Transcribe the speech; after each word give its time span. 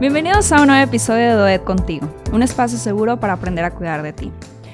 Bienvenidos 0.00 0.50
a 0.50 0.62
un 0.62 0.68
nuevo 0.68 0.82
episodio 0.82 1.26
de 1.26 1.32
Doed 1.34 1.60
Contigo, 1.60 2.08
un 2.32 2.42
espacio 2.42 2.78
seguro 2.78 3.20
para 3.20 3.34
aprender 3.34 3.66
a 3.66 3.74
cuidar 3.74 4.02
de 4.02 4.14
ti. 4.14 4.32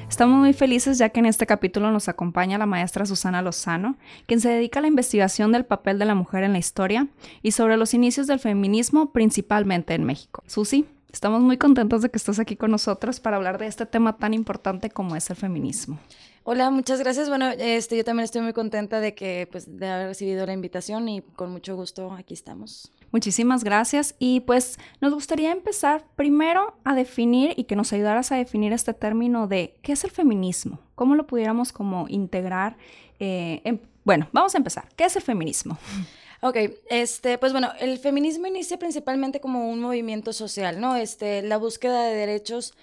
Estamos 0.09 0.39
muy 0.39 0.53
felices 0.53 0.99
ya 0.99 1.09
que 1.09 1.19
en 1.19 1.27
este 1.27 1.47
capítulo 1.47 1.91
nos 1.91 2.09
acompaña 2.09 2.59
la 2.59 2.67
maestra 2.67 3.07
Susana 3.07 3.43
Lozano, 3.43 3.97
quien 4.27 4.41
se 4.41 4.51
dedica 4.51 4.79
a 4.79 4.83
la 4.83 4.87
investigación 4.87 5.51
del 5.51 5.65
papel 5.65 5.99
de 5.99 6.05
la 6.05 6.15
mujer 6.15 6.45
en 6.45 6.53
la 6.53 6.61
historia 6.61 7.09
y 7.43 7.51
sobre 7.51 7.77
los 7.77 7.93
inicios 7.93 8.29
del 8.29 8.39
feminismo, 8.39 9.11
principalmente 9.11 9.95
en 9.95 10.05
México. 10.05 10.45
Susi, 10.47 10.87
estamos 11.13 11.43
muy 11.43 11.59
contentos 11.59 12.03
de 12.03 12.09
que 12.09 12.19
estés 12.19 12.39
aquí 12.39 12.55
con 12.55 12.71
nosotros 12.71 13.19
para 13.19 13.37
hablar 13.37 13.59
de 13.59 13.67
este 13.67 13.85
tema 13.85 14.19
tan 14.19 14.33
importante 14.33 14.91
como 14.91 15.17
es 15.17 15.29
el 15.29 15.35
feminismo. 15.35 15.99
Hola, 16.45 16.71
muchas 16.71 17.01
gracias. 17.01 17.29
Bueno, 17.29 17.51
este, 17.59 17.97
yo 17.97 18.05
también 18.05 18.27
estoy 18.27 18.43
muy 18.43 18.53
contenta 18.53 19.01
de 19.01 19.17
que, 19.17 19.49
pues, 19.51 19.77
de 19.77 19.89
haber 19.89 20.07
recibido 20.07 20.47
la 20.47 20.53
invitación 20.53 21.09
y 21.09 21.23
con 21.23 21.51
mucho 21.51 21.75
gusto 21.75 22.13
aquí 22.13 22.33
estamos. 22.33 22.93
Muchísimas 23.13 23.65
gracias 23.65 24.15
y 24.19 24.41
pues 24.41 24.79
nos 25.01 25.15
gustaría 25.15 25.53
empezar 25.53 26.05
primero 26.17 26.77
a 26.85 26.95
definir 26.95 27.55
y 27.57 27.65
que 27.65 27.77
nos 27.77 27.93
ayudaras 27.93 28.33
a 28.33 28.37
definir 28.37 28.73
este 28.73 28.95
término 28.95 29.47
de 29.47 29.75
qué 29.83 29.93
es 29.93 30.05
el 30.05 30.11
feminismo, 30.11 30.81
cómo 30.95 31.15
lo 31.15 31.27
pudiéramos 31.27 31.73
como 31.73 32.07
integrar. 32.09 32.77
Eh, 33.19 33.79
bueno, 34.05 34.29
vamos 34.33 34.55
a 34.55 34.59
empezar. 34.59 34.89
¿Qué 34.97 35.05
es 35.05 35.17
el 35.17 35.23
feminismo? 35.23 35.79
Ok, 36.43 36.57
este, 36.91 37.39
pues 37.39 37.53
bueno, 37.53 37.73
el 37.81 37.99
feminismo 37.99 38.47
inicia 38.47 38.79
principalmente 38.79 39.41
como 39.41 39.71
un 39.71 39.81
movimiento 39.81 40.35
social, 40.35 40.79
¿no? 40.79 40.95
Este, 40.95 41.41
la 41.41 41.57
búsqueda 41.57 42.03
de 42.05 42.15
derechos 42.15 42.75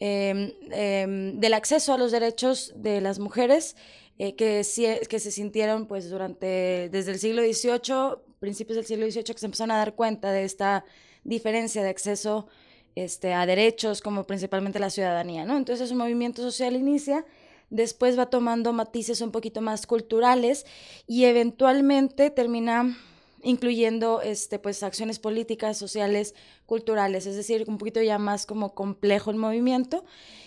Em, 0.00 0.52
em, 0.70 1.40
del 1.40 1.54
acceso 1.54 1.92
a 1.92 1.98
los 1.98 2.12
derechos 2.12 2.72
de 2.76 3.00
las 3.00 3.18
mujeres 3.18 3.74
eh, 4.20 4.36
que, 4.36 4.64
que 5.08 5.18
se 5.18 5.30
sintieron 5.32 5.86
pues 5.86 6.08
durante, 6.08 6.88
desde 6.90 7.12
el 7.12 7.18
siglo 7.18 7.42
XVIII, 7.42 8.18
principios 8.38 8.76
del 8.76 8.86
siglo 8.86 9.10
XVIII, 9.10 9.24
que 9.24 9.38
se 9.38 9.46
empezaron 9.46 9.72
a 9.72 9.78
dar 9.78 9.94
cuenta 9.94 10.32
de 10.32 10.44
esta 10.44 10.84
diferencia 11.24 11.82
de 11.82 11.90
acceso 11.90 12.46
este, 12.94 13.34
a 13.34 13.46
derechos, 13.46 14.00
como 14.00 14.24
principalmente 14.24 14.78
la 14.78 14.90
ciudadanía, 14.90 15.44
¿no? 15.44 15.56
Entonces, 15.56 15.90
un 15.90 15.98
movimiento 15.98 16.42
social 16.42 16.74
inicia, 16.74 17.24
después 17.70 18.18
va 18.18 18.26
tomando 18.26 18.72
matices 18.72 19.20
un 19.20 19.30
poquito 19.30 19.60
más 19.60 19.86
culturales 19.86 20.66
y 21.06 21.24
eventualmente 21.24 22.30
termina 22.30 22.96
incluyendo 23.42 24.20
este, 24.22 24.58
pues, 24.58 24.82
acciones 24.82 25.18
políticas, 25.18 25.76
sociales, 25.76 26.34
culturales, 26.66 27.26
es 27.26 27.36
decir, 27.36 27.64
un 27.66 27.78
poquito 27.78 28.02
ya 28.02 28.18
más 28.18 28.46
como 28.46 28.74
complejo 28.74 29.30
el 29.30 29.36
movimiento. 29.36 30.04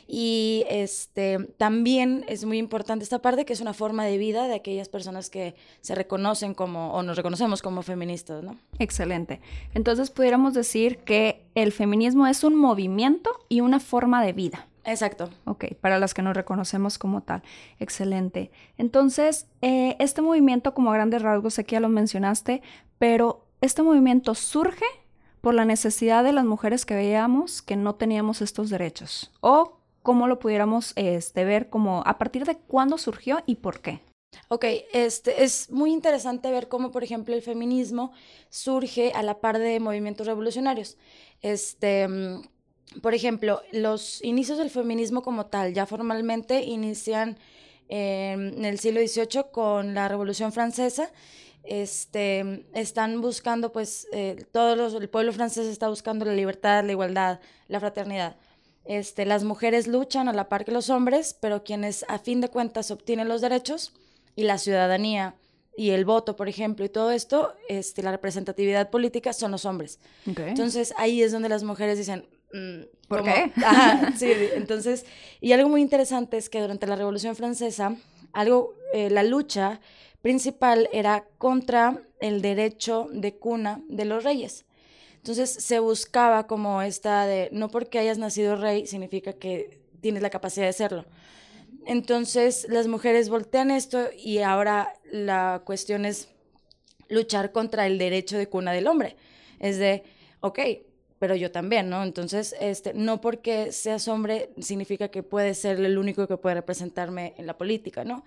Y 0.08 0.66
este, 0.70 1.40
también 1.58 2.26
es 2.28 2.44
muy 2.44 2.58
importante 2.58 3.04
esta 3.04 3.22
parte 3.22 3.46
que 3.46 3.54
es 3.54 3.62
una 3.62 3.74
forma 3.74 4.06
de 4.06 4.18
vida 4.18 4.48
de 4.48 4.56
aquellas 4.56 4.90
personas 4.90 5.30
que 5.30 5.56
se 5.80 5.96
reconocen 5.96 6.54
como, 6.54 6.94
o 6.94 7.02
nos 7.02 7.16
reconocemos 7.16 7.62
como 7.62 7.82
feministas, 7.82 8.44
¿no? 8.44 8.58
Excelente. 8.80 9.40
Entonces 9.74 10.10
pudiéramos 10.12 10.54
decir 10.54 10.98
que 11.00 11.46
el 11.56 11.72
feminismo 11.72 12.28
es 12.28 12.44
un 12.44 12.56
movimiento 12.56 13.32
y 13.48 13.62
una 13.62 13.80
forma 13.80 14.24
de 14.24 14.34
vida. 14.34 14.68
Exacto. 14.86 15.30
Ok, 15.46 15.66
para 15.80 16.00
las 16.00 16.14
que 16.14 16.22
nos 16.22 16.36
reconocemos 16.36 16.98
como 16.98 17.22
tal. 17.22 17.44
Excelente. 17.80 18.52
Entonces, 18.78 19.48
eh, 19.62 19.96
este 20.00 20.22
movimiento, 20.22 20.74
como 20.74 20.92
a 20.92 20.96
grandes 20.96 21.22
rasgos, 21.22 21.60
aquí 21.60 21.74
ya 21.74 21.80
lo 21.80 21.90
mencionaste, 21.90 22.62
pero 22.98 23.46
este 23.62 23.84
movimiento 23.84 24.36
surge 24.36 24.86
por 25.42 25.54
la 25.54 25.66
necesidad 25.66 26.24
de 26.24 26.34
las 26.34 26.46
mujeres 26.46 26.86
que 26.86 26.96
veíamos 26.96 27.62
que 27.62 27.76
no 27.76 27.96
teníamos 27.96 28.42
estos 28.42 28.70
derechos. 28.70 29.32
O 29.42 29.80
cómo 30.04 30.28
lo 30.28 30.40
pudiéramos 30.40 30.94
este, 30.96 31.46
ver 31.46 31.70
como 31.70 32.04
a 32.06 32.18
partir 32.18 32.46
de 32.46 32.58
cuándo 32.58 32.98
surgió 32.98 33.42
y 33.46 33.56
por 33.56 33.82
qué. 33.82 34.02
Ok, 34.48 34.66
este, 34.94 35.44
es 35.44 35.70
muy 35.70 35.92
interesante 35.92 36.52
ver 36.52 36.70
cómo, 36.70 36.92
por 36.92 37.04
ejemplo, 37.04 37.36
el 37.36 37.42
feminismo 37.42 38.14
surge 38.50 39.12
a 39.14 39.24
la 39.24 39.40
par 39.40 39.60
de 39.60 39.80
movimientos 39.80 40.26
revolucionarios. 40.28 40.98
Este, 41.42 42.08
mm, 42.08 42.42
por 43.02 43.14
ejemplo, 43.14 43.62
los 43.72 44.24
inicios 44.24 44.58
del 44.58 44.70
feminismo 44.70 45.22
como 45.22 45.46
tal, 45.46 45.74
ya 45.74 45.86
formalmente 45.86 46.64
inician 46.64 47.38
en 47.88 48.64
el 48.64 48.80
siglo 48.80 49.02
XVIII 49.02 49.46
con 49.52 49.94
la 49.94 50.08
Revolución 50.08 50.52
Francesa. 50.52 51.12
Este, 51.64 52.66
están 52.74 53.22
buscando, 53.22 53.72
pues, 53.72 54.08
eh, 54.14 54.46
todos 54.52 54.94
el 54.96 55.10
pueblo 55.10 55.32
francés 55.32 55.68
está 55.68 55.90
buscando 55.90 56.26
la 56.26 56.34
libertad, 56.34 56.84
la 56.84 56.92
igualdad, 56.92 57.40
la 57.68 57.80
fraternidad. 57.80 58.36
Este, 58.84 59.26
las 59.26 59.44
mujeres 59.44 59.88
luchan 59.88 60.28
a 60.28 60.34
la 60.34 60.50
par 60.50 60.66
que 60.66 60.72
los 60.72 60.90
hombres, 60.90 61.38
pero 61.40 61.64
quienes 61.64 62.04
a 62.08 62.18
fin 62.18 62.42
de 62.42 62.50
cuentas 62.50 62.90
obtienen 62.90 63.28
los 63.28 63.42
derechos 63.42 63.94
y 64.36 64.44
la 64.44 64.58
ciudadanía 64.58 65.36
y 65.78 65.92
el 65.92 66.04
voto, 66.04 66.36
por 66.36 66.50
ejemplo, 66.50 66.84
y 66.84 66.90
todo 66.90 67.12
esto, 67.12 67.54
este, 67.70 68.02
la 68.04 68.12
representatividad 68.12 68.90
política 68.90 69.34
son 69.34 69.52
los 69.52 69.66
hombres. 69.66 70.00
Entonces 70.26 70.94
ahí 70.98 71.22
es 71.22 71.32
donde 71.32 71.50
las 71.50 71.64
mujeres 71.64 71.98
dicen, 71.98 72.26
Mm, 72.54 72.82
¿Por 73.08 73.24
qué? 73.24 73.52
sí, 74.18 74.32
entonces, 74.56 75.06
y 75.40 75.52
algo 75.54 75.70
muy 75.70 75.82
interesante 75.82 76.38
es 76.38 76.50
que 76.50 76.62
durante 76.62 76.88
la 76.88 76.96
Revolución 76.96 77.36
Francesa, 77.36 77.96
algo, 78.34 78.76
eh, 78.94 79.10
la 79.10 79.24
lucha 79.24 79.82
principal 80.22 80.90
era 80.92 81.26
contra 81.38 82.02
el 82.20 82.42
derecho 82.42 83.08
de 83.12 83.36
cuna 83.36 83.82
de 83.90 84.06
los 84.06 84.24
reyes. 84.24 84.66
Entonces 85.18 85.52
se 85.52 85.80
buscaba 85.80 86.48
como 86.48 86.82
esta 86.82 87.26
de, 87.26 87.50
no 87.52 87.70
porque 87.70 88.00
hayas 88.00 88.18
nacido 88.18 88.56
rey 88.56 88.88
significa 88.88 89.34
que 89.34 89.80
tienes 90.02 90.24
la 90.24 90.30
capacidad 90.30 90.66
de 90.66 90.74
serlo. 90.74 91.06
Entonces 91.86 92.68
las 92.70 92.88
mujeres 92.88 93.30
voltean 93.30 93.72
esto 93.72 94.10
y 94.18 94.40
ahora 94.40 94.94
la 95.12 95.62
cuestión 95.66 96.06
es 96.06 96.30
luchar 97.08 97.52
contra 97.52 97.86
el 97.86 97.98
derecho 97.98 98.38
de 98.38 98.48
cuna 98.48 98.72
del 98.72 98.88
hombre. 98.88 99.16
Es 99.60 99.78
de, 99.78 100.04
ok, 100.40 100.60
pero 101.22 101.36
yo 101.36 101.52
también, 101.52 101.88
¿no? 101.88 102.02
Entonces, 102.02 102.56
este, 102.60 102.96
no 102.96 103.22
porque 103.22 103.72
seas 103.72 104.08
hombre 104.08 104.50
significa 104.60 105.10
que 105.10 105.22
puedes 105.22 105.60
ser 105.60 105.80
el 105.80 106.00
único 106.00 106.26
que 106.26 106.36
puede 106.36 106.56
representarme 106.56 107.36
en 107.38 107.46
la 107.46 107.60
política, 107.60 108.04
¿no? 108.04 108.24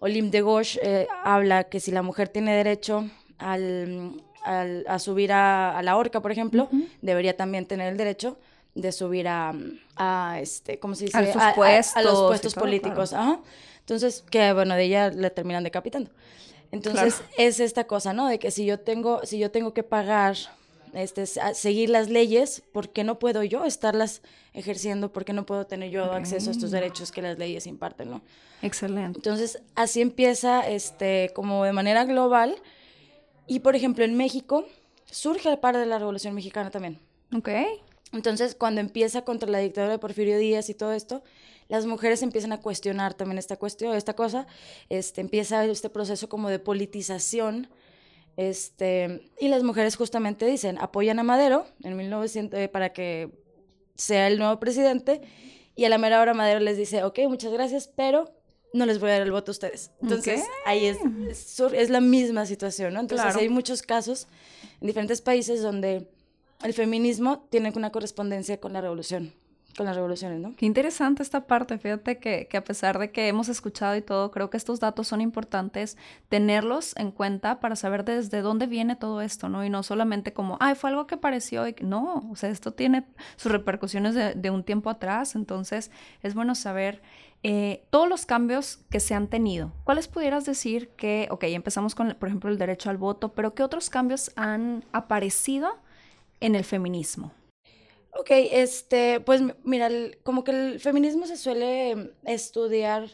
Olim 0.00 0.30
de 0.30 0.40
Gauche 0.40 0.80
eh, 0.82 1.06
habla 1.24 1.64
que 1.64 1.78
si 1.78 1.90
la 1.90 2.00
mujer 2.00 2.30
tiene 2.30 2.56
derecho 2.56 3.06
al, 3.36 4.24
a 4.46 4.98
subir 4.98 5.30
a, 5.30 5.78
la 5.82 5.98
horca, 5.98 6.22
por 6.22 6.32
ejemplo, 6.32 6.70
debería 7.02 7.36
también 7.36 7.66
tener 7.66 7.92
el 7.92 7.98
derecho 7.98 8.38
de 8.74 8.92
subir 8.92 9.28
a, 9.28 9.52
a 9.96 10.38
este, 10.40 10.78
¿cómo 10.78 10.94
se 10.94 11.04
dice? 11.04 11.18
A, 11.18 11.54
puestos, 11.54 11.96
a 11.98 12.02
los 12.02 12.28
puestos 12.28 12.54
políticos. 12.54 13.12
Ajá. 13.12 13.40
Entonces, 13.80 14.24
que 14.30 14.54
bueno, 14.54 14.74
de 14.74 14.84
ella 14.84 15.10
le 15.10 15.28
terminan 15.28 15.64
decapitando. 15.64 16.10
Entonces, 16.72 17.20
es 17.36 17.60
esta 17.60 17.84
cosa, 17.84 18.14
¿no? 18.14 18.26
De 18.26 18.38
que 18.38 18.50
si 18.50 18.64
yo 18.64 18.80
tengo, 18.80 19.20
si 19.26 19.38
yo 19.38 19.50
tengo 19.50 19.74
que 19.74 19.82
pagar 19.82 20.34
este, 20.94 21.26
seguir 21.26 21.90
las 21.90 22.08
leyes, 22.08 22.62
¿por 22.72 22.90
qué 22.90 23.04
no 23.04 23.18
puedo 23.18 23.42
yo 23.42 23.64
estarlas 23.64 24.22
ejerciendo? 24.52 25.12
¿Por 25.12 25.24
qué 25.24 25.32
no 25.32 25.46
puedo 25.46 25.66
tener 25.66 25.90
yo 25.90 26.12
acceso 26.12 26.50
a 26.50 26.52
estos 26.52 26.70
derechos 26.70 27.12
que 27.12 27.22
las 27.22 27.38
leyes 27.38 27.66
imparten? 27.66 28.10
¿no? 28.10 28.22
Excelente. 28.62 29.18
Entonces, 29.18 29.62
así 29.74 30.00
empieza 30.00 30.66
este, 30.68 31.30
como 31.34 31.64
de 31.64 31.72
manera 31.72 32.04
global. 32.04 32.56
Y, 33.46 33.60
por 33.60 33.76
ejemplo, 33.76 34.04
en 34.04 34.16
México 34.16 34.64
surge 35.06 35.48
al 35.48 35.60
par 35.60 35.76
de 35.76 35.86
la 35.86 35.98
Revolución 35.98 36.34
Mexicana 36.34 36.70
también. 36.70 36.98
Ok. 37.34 37.48
Entonces, 38.12 38.54
cuando 38.54 38.80
empieza 38.80 39.22
contra 39.22 39.48
la 39.48 39.58
dictadura 39.58 39.92
de 39.92 39.98
Porfirio 39.98 40.38
Díaz 40.38 40.68
y 40.70 40.74
todo 40.74 40.92
esto, 40.92 41.22
las 41.68 41.84
mujeres 41.84 42.22
empiezan 42.22 42.52
a 42.52 42.60
cuestionar 42.60 43.14
también 43.14 43.38
esta 43.38 43.56
cuestión, 43.56 43.94
esta 43.94 44.14
cosa, 44.14 44.46
este, 44.88 45.20
empieza 45.20 45.64
este 45.66 45.90
proceso 45.90 46.28
como 46.28 46.48
de 46.48 46.58
politización 46.58 47.68
este, 48.38 49.32
y 49.40 49.48
las 49.48 49.64
mujeres 49.64 49.96
justamente 49.96 50.46
dicen, 50.46 50.78
apoyan 50.78 51.18
a 51.18 51.24
Madero 51.24 51.66
en 51.82 51.96
1900 51.96 52.60
eh, 52.60 52.68
para 52.68 52.92
que 52.92 53.32
sea 53.96 54.28
el 54.28 54.38
nuevo 54.38 54.60
presidente. 54.60 55.22
Y 55.74 55.86
a 55.86 55.88
la 55.88 55.98
mera 55.98 56.20
hora 56.20 56.34
Madero 56.34 56.60
les 56.60 56.76
dice, 56.76 57.02
ok, 57.02 57.18
muchas 57.26 57.52
gracias, 57.52 57.88
pero 57.88 58.32
no 58.72 58.86
les 58.86 59.00
voy 59.00 59.10
a 59.10 59.14
dar 59.14 59.22
el 59.22 59.32
voto 59.32 59.50
a 59.50 59.54
ustedes. 59.54 59.90
Entonces, 60.00 60.44
ahí 60.66 60.86
es, 60.86 60.98
es, 61.72 61.90
la 61.90 62.00
misma 62.00 62.46
situación, 62.46 62.94
¿no? 62.94 63.00
Entonces, 63.00 63.34
hay 63.34 63.48
muchos 63.48 63.82
casos 63.82 64.28
en 64.80 64.86
diferentes 64.86 65.20
países 65.20 65.60
donde 65.60 66.08
el 66.62 66.74
feminismo 66.74 67.44
tiene 67.50 67.72
una 67.74 67.90
correspondencia 67.90 68.60
con 68.60 68.72
la 68.72 68.80
revolución 68.80 69.32
con 69.78 69.86
las 69.86 69.94
revoluciones. 69.94 70.56
Qué 70.56 70.66
interesante 70.66 71.22
esta 71.22 71.46
parte. 71.46 71.78
Fíjate 71.78 72.18
que, 72.18 72.48
que, 72.48 72.56
a 72.56 72.64
pesar 72.64 72.98
de 72.98 73.12
que 73.12 73.28
hemos 73.28 73.48
escuchado 73.48 73.96
y 73.96 74.02
todo, 74.02 74.32
creo 74.32 74.50
que 74.50 74.56
estos 74.56 74.80
datos 74.80 75.06
son 75.06 75.20
importantes 75.20 75.96
tenerlos 76.28 76.96
en 76.96 77.12
cuenta 77.12 77.60
para 77.60 77.76
saber 77.76 78.04
desde 78.04 78.42
dónde 78.42 78.66
viene 78.66 78.96
todo 78.96 79.22
esto, 79.22 79.48
¿no? 79.48 79.64
Y 79.64 79.70
no 79.70 79.84
solamente 79.84 80.32
como, 80.32 80.58
ay, 80.60 80.74
fue 80.74 80.90
algo 80.90 81.06
que 81.06 81.16
pareció 81.16 81.66
y 81.68 81.76
no, 81.80 82.28
o 82.28 82.34
sea, 82.34 82.50
esto 82.50 82.72
tiene 82.72 83.06
sus 83.36 83.52
repercusiones 83.52 84.16
de, 84.16 84.34
de 84.34 84.50
un 84.50 84.64
tiempo 84.64 84.90
atrás, 84.90 85.36
entonces 85.36 85.92
es 86.22 86.34
bueno 86.34 86.56
saber 86.56 87.00
eh, 87.44 87.84
todos 87.90 88.08
los 88.08 88.26
cambios 88.26 88.80
que 88.90 88.98
se 88.98 89.14
han 89.14 89.28
tenido. 89.28 89.72
¿Cuáles 89.84 90.08
pudieras 90.08 90.44
decir 90.44 90.88
que, 90.96 91.28
ok, 91.30 91.44
empezamos 91.44 91.94
con, 91.94 92.16
por 92.18 92.28
ejemplo, 92.28 92.50
el 92.50 92.58
derecho 92.58 92.90
al 92.90 92.96
voto, 92.96 93.32
pero 93.32 93.54
qué 93.54 93.62
otros 93.62 93.90
cambios 93.90 94.32
han 94.34 94.84
aparecido 94.90 95.78
en 96.40 96.56
el 96.56 96.64
feminismo? 96.64 97.32
Ok, 98.14 98.30
este, 98.30 99.20
pues 99.20 99.42
mira, 99.64 99.90
como 100.22 100.42
que 100.44 100.50
el 100.50 100.80
feminismo 100.80 101.26
se 101.26 101.36
suele 101.36 102.12
estudiar 102.24 103.08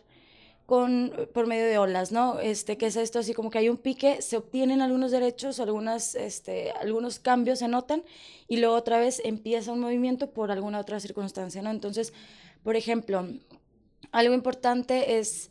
con, 0.67 1.13
por 1.35 1.47
medio 1.47 1.67
de 1.67 1.79
olas, 1.79 2.11
¿no? 2.11 2.39
Este, 2.41 2.79
¿Qué 2.79 2.87
es 2.87 2.97
esto? 2.97 3.19
Así 3.19 3.35
como 3.35 3.51
que 3.51 3.59
hay 3.59 3.69
un 3.69 3.77
pique, 3.77 4.23
se 4.23 4.37
obtienen 4.37 4.81
algunos 4.81 5.11
derechos, 5.11 5.61
algunas, 5.61 6.15
este, 6.15 6.71
algunos 6.73 7.19
cambios 7.19 7.59
se 7.59 7.69
notan 7.69 8.03
y 8.49 8.59
luego 8.59 8.75
otra 8.75 8.99
vez 8.99 9.21
empieza 9.25 9.73
un 9.73 9.81
movimiento 9.81 10.31
por 10.31 10.51
alguna 10.51 10.81
otra 10.81 11.01
circunstancia, 11.01 11.61
¿no? 11.61 11.71
Entonces, 11.71 12.13
por 12.63 12.77
ejemplo, 12.77 13.29
algo 14.11 14.33
importante 14.33 15.19
es 15.19 15.51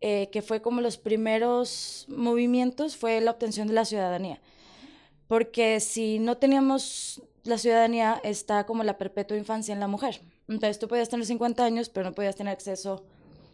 eh, 0.00 0.28
que 0.32 0.40
fue 0.40 0.62
como 0.62 0.80
los 0.80 0.96
primeros 0.96 2.06
movimientos, 2.08 2.96
fue 2.96 3.20
la 3.20 3.32
obtención 3.32 3.68
de 3.68 3.74
la 3.74 3.84
ciudadanía. 3.84 4.40
Porque 5.26 5.80
si 5.80 6.18
no 6.18 6.36
teníamos 6.36 7.22
la 7.44 7.58
ciudadanía, 7.58 8.20
está 8.24 8.64
como 8.64 8.82
la 8.84 8.98
perpetua 8.98 9.36
infancia 9.36 9.72
en 9.72 9.80
la 9.80 9.88
mujer. 9.88 10.20
Entonces 10.48 10.78
tú 10.78 10.88
podías 10.88 11.08
tener 11.08 11.24
50 11.26 11.64
años, 11.64 11.88
pero 11.88 12.08
no 12.08 12.14
podías 12.14 12.36
tener 12.36 12.52
acceso 12.52 13.04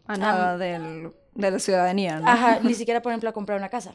a 0.07 0.17
nada 0.17 0.57
de 0.59 1.13
la 1.35 1.59
ciudadanía, 1.59 2.21
¿no? 2.21 2.29
Ajá, 2.29 2.61
ni 2.61 2.75
siquiera, 2.81 3.03
por 3.03 3.13
ejemplo, 3.13 3.29
a 3.29 3.33
comprar 3.33 3.59
una 3.59 3.69
casa. 3.69 3.95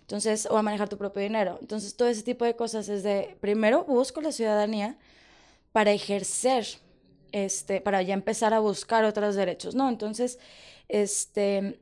Entonces, 0.00 0.46
o 0.50 0.56
a 0.56 0.62
manejar 0.62 0.88
tu 0.88 0.98
propio 0.98 1.22
dinero. 1.22 1.58
Entonces, 1.60 1.96
todo 1.96 2.08
ese 2.08 2.22
tipo 2.22 2.44
de 2.44 2.56
cosas 2.56 2.88
es 2.88 3.02
de, 3.02 3.36
primero 3.40 3.84
busco 3.84 4.20
la 4.20 4.32
ciudadanía 4.32 4.96
para 5.72 5.92
ejercer, 5.92 6.66
este, 7.32 7.80
para 7.80 8.02
ya 8.02 8.14
empezar 8.14 8.52
a 8.52 8.58
buscar 8.58 9.04
otros 9.04 9.34
derechos, 9.34 9.74
¿no? 9.74 9.88
Entonces, 9.88 10.38
este, 10.88 11.80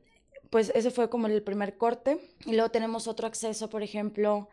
pues 0.49 0.71
ese 0.73 0.89
fue 0.89 1.09
como 1.09 1.27
el 1.27 1.43
primer 1.43 1.77
corte. 1.77 2.19
Y 2.45 2.53
luego 2.53 2.69
tenemos 2.69 3.07
otro 3.07 3.27
acceso, 3.27 3.69
por 3.69 3.83
ejemplo, 3.83 4.49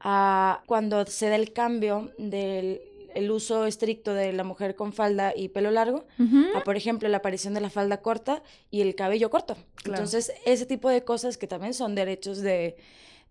a 0.00 0.62
cuando 0.66 1.04
se 1.06 1.28
da 1.28 1.36
el 1.36 1.52
cambio 1.52 2.12
del 2.18 2.82
el 3.14 3.30
uso 3.30 3.66
estricto 3.66 4.14
de 4.14 4.32
la 4.32 4.44
mujer 4.44 4.76
con 4.76 4.92
falda 4.92 5.32
y 5.34 5.48
pelo 5.48 5.70
largo, 5.70 6.06
a, 6.54 6.62
por 6.62 6.76
ejemplo, 6.76 7.08
la 7.08 7.16
aparición 7.16 7.54
de 7.54 7.60
la 7.60 7.70
falda 7.70 8.00
corta 8.00 8.42
y 8.70 8.80
el 8.80 8.94
cabello 8.94 9.30
corto. 9.30 9.56
Entonces, 9.84 10.32
ese 10.44 10.66
tipo 10.66 10.88
de 10.88 11.02
cosas 11.02 11.36
que 11.36 11.46
también 11.46 11.74
son 11.74 11.94
derechos 11.94 12.38
de, 12.38 12.76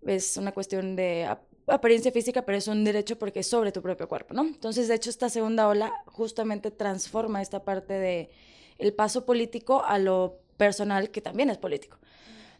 es 0.04 0.36
una 0.36 0.52
cuestión 0.52 0.96
de 0.96 1.28
apariencia 1.66 2.12
física, 2.12 2.42
pero 2.42 2.58
es 2.58 2.68
un 2.68 2.84
derecho 2.84 3.18
porque 3.18 3.40
es 3.40 3.46
sobre 3.46 3.72
tu 3.72 3.80
propio 3.80 4.08
cuerpo, 4.08 4.34
¿no? 4.34 4.42
Entonces, 4.42 4.88
de 4.88 4.94
hecho, 4.94 5.10
esta 5.10 5.28
segunda 5.28 5.68
ola 5.68 5.92
justamente 6.06 6.70
transforma 6.70 7.40
esta 7.40 7.62
parte 7.64 7.94
de 7.94 8.30
el 8.78 8.92
paso 8.92 9.24
político 9.24 9.84
a 9.84 9.98
lo 9.98 10.38
personal, 10.56 11.10
que 11.10 11.20
también 11.20 11.50
es 11.50 11.58
político. 11.58 11.98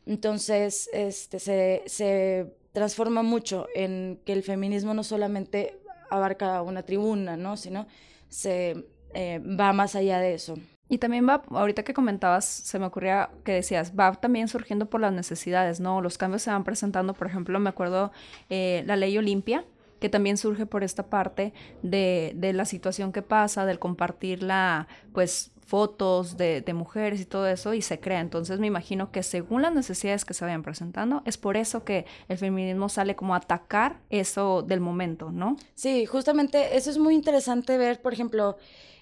Entonces, 0.07 0.89
este, 0.93 1.39
se, 1.39 1.83
se 1.87 2.47
transforma 2.79 3.23
mucho 3.23 3.67
en 3.75 4.21
que 4.25 4.33
el 4.33 4.43
feminismo 4.43 4.95
no 4.95 5.03
solamente 5.03 5.81
abarca 6.11 6.63
una 6.63 6.85
tribuna, 6.85 7.37
¿no? 7.37 7.57
Sino 7.57 7.87
se 8.29 8.87
eh, 9.15 9.41
va 9.41 9.73
más 9.73 9.97
allá 9.97 10.21
de 10.21 10.35
eso. 10.35 10.55
Y 10.89 10.99
también 10.99 11.29
va, 11.29 11.43
ahorita 11.51 11.83
que 11.83 11.93
comentabas, 11.93 12.45
se 12.45 12.79
me 12.79 12.87
ocurría 12.87 13.31
que 13.45 13.53
decías, 13.53 13.93
va 13.99 14.13
también 14.13 14.49
surgiendo 14.49 14.87
por 14.87 15.01
las 15.01 15.13
necesidades, 15.13 15.81
¿no? 15.81 16.01
Los 16.01 16.17
cambios 16.17 16.43
se 16.43 16.51
van 16.51 16.65
presentando, 16.65 17.15
por 17.15 17.27
ejemplo, 17.27 17.59
me 17.59 17.69
acuerdo 17.69 18.13
eh, 18.49 18.85
la 18.87 18.97
ley 18.97 19.19
Olimpia, 19.19 19.65
que 20.01 20.09
también 20.09 20.37
surge 20.37 20.67
por 20.67 20.85
esta 20.85 21.09
parte 21.09 21.53
de, 21.83 22.33
de, 22.37 22.53
la 22.53 22.65
situación 22.65 23.13
que 23.13 23.23
pasa, 23.23 23.67
del 23.67 23.79
compartirla, 23.79 24.89
pues 25.13 25.53
fotos 25.67 26.39
de, 26.39 26.63
de, 26.63 26.73
mujeres 26.73 27.21
y 27.21 27.27
todo 27.27 27.47
eso 27.47 27.75
y 27.75 27.83
se 27.83 28.01
crea. 28.01 28.21
Entonces 28.21 28.59
me 28.59 28.67
imagino 28.67 29.13
que 29.13 29.23
según 29.23 29.61
las 29.61 29.75
necesidades 29.75 30.25
que 30.25 30.33
se 30.33 30.45
vayan 30.45 30.63
presentando, 30.63 31.23
es 31.27 31.37
por 31.37 31.59
eso 31.59 31.85
que 31.85 32.07
el 32.29 32.39
feminismo 32.39 32.89
sale 32.89 33.15
como 33.15 33.35
a 33.35 33.39
atacar 33.39 34.01
eso 34.09 34.63
del 34.63 34.81
momento, 34.81 35.31
¿no? 35.31 35.57
Sí, 35.75 36.07
justamente 36.07 36.77
eso 36.77 36.91
es 36.91 36.97
muy 36.97 37.15
interesante 37.15 37.77
ver, 37.77 38.01
por 38.01 38.15
ejemplo, 38.15 38.57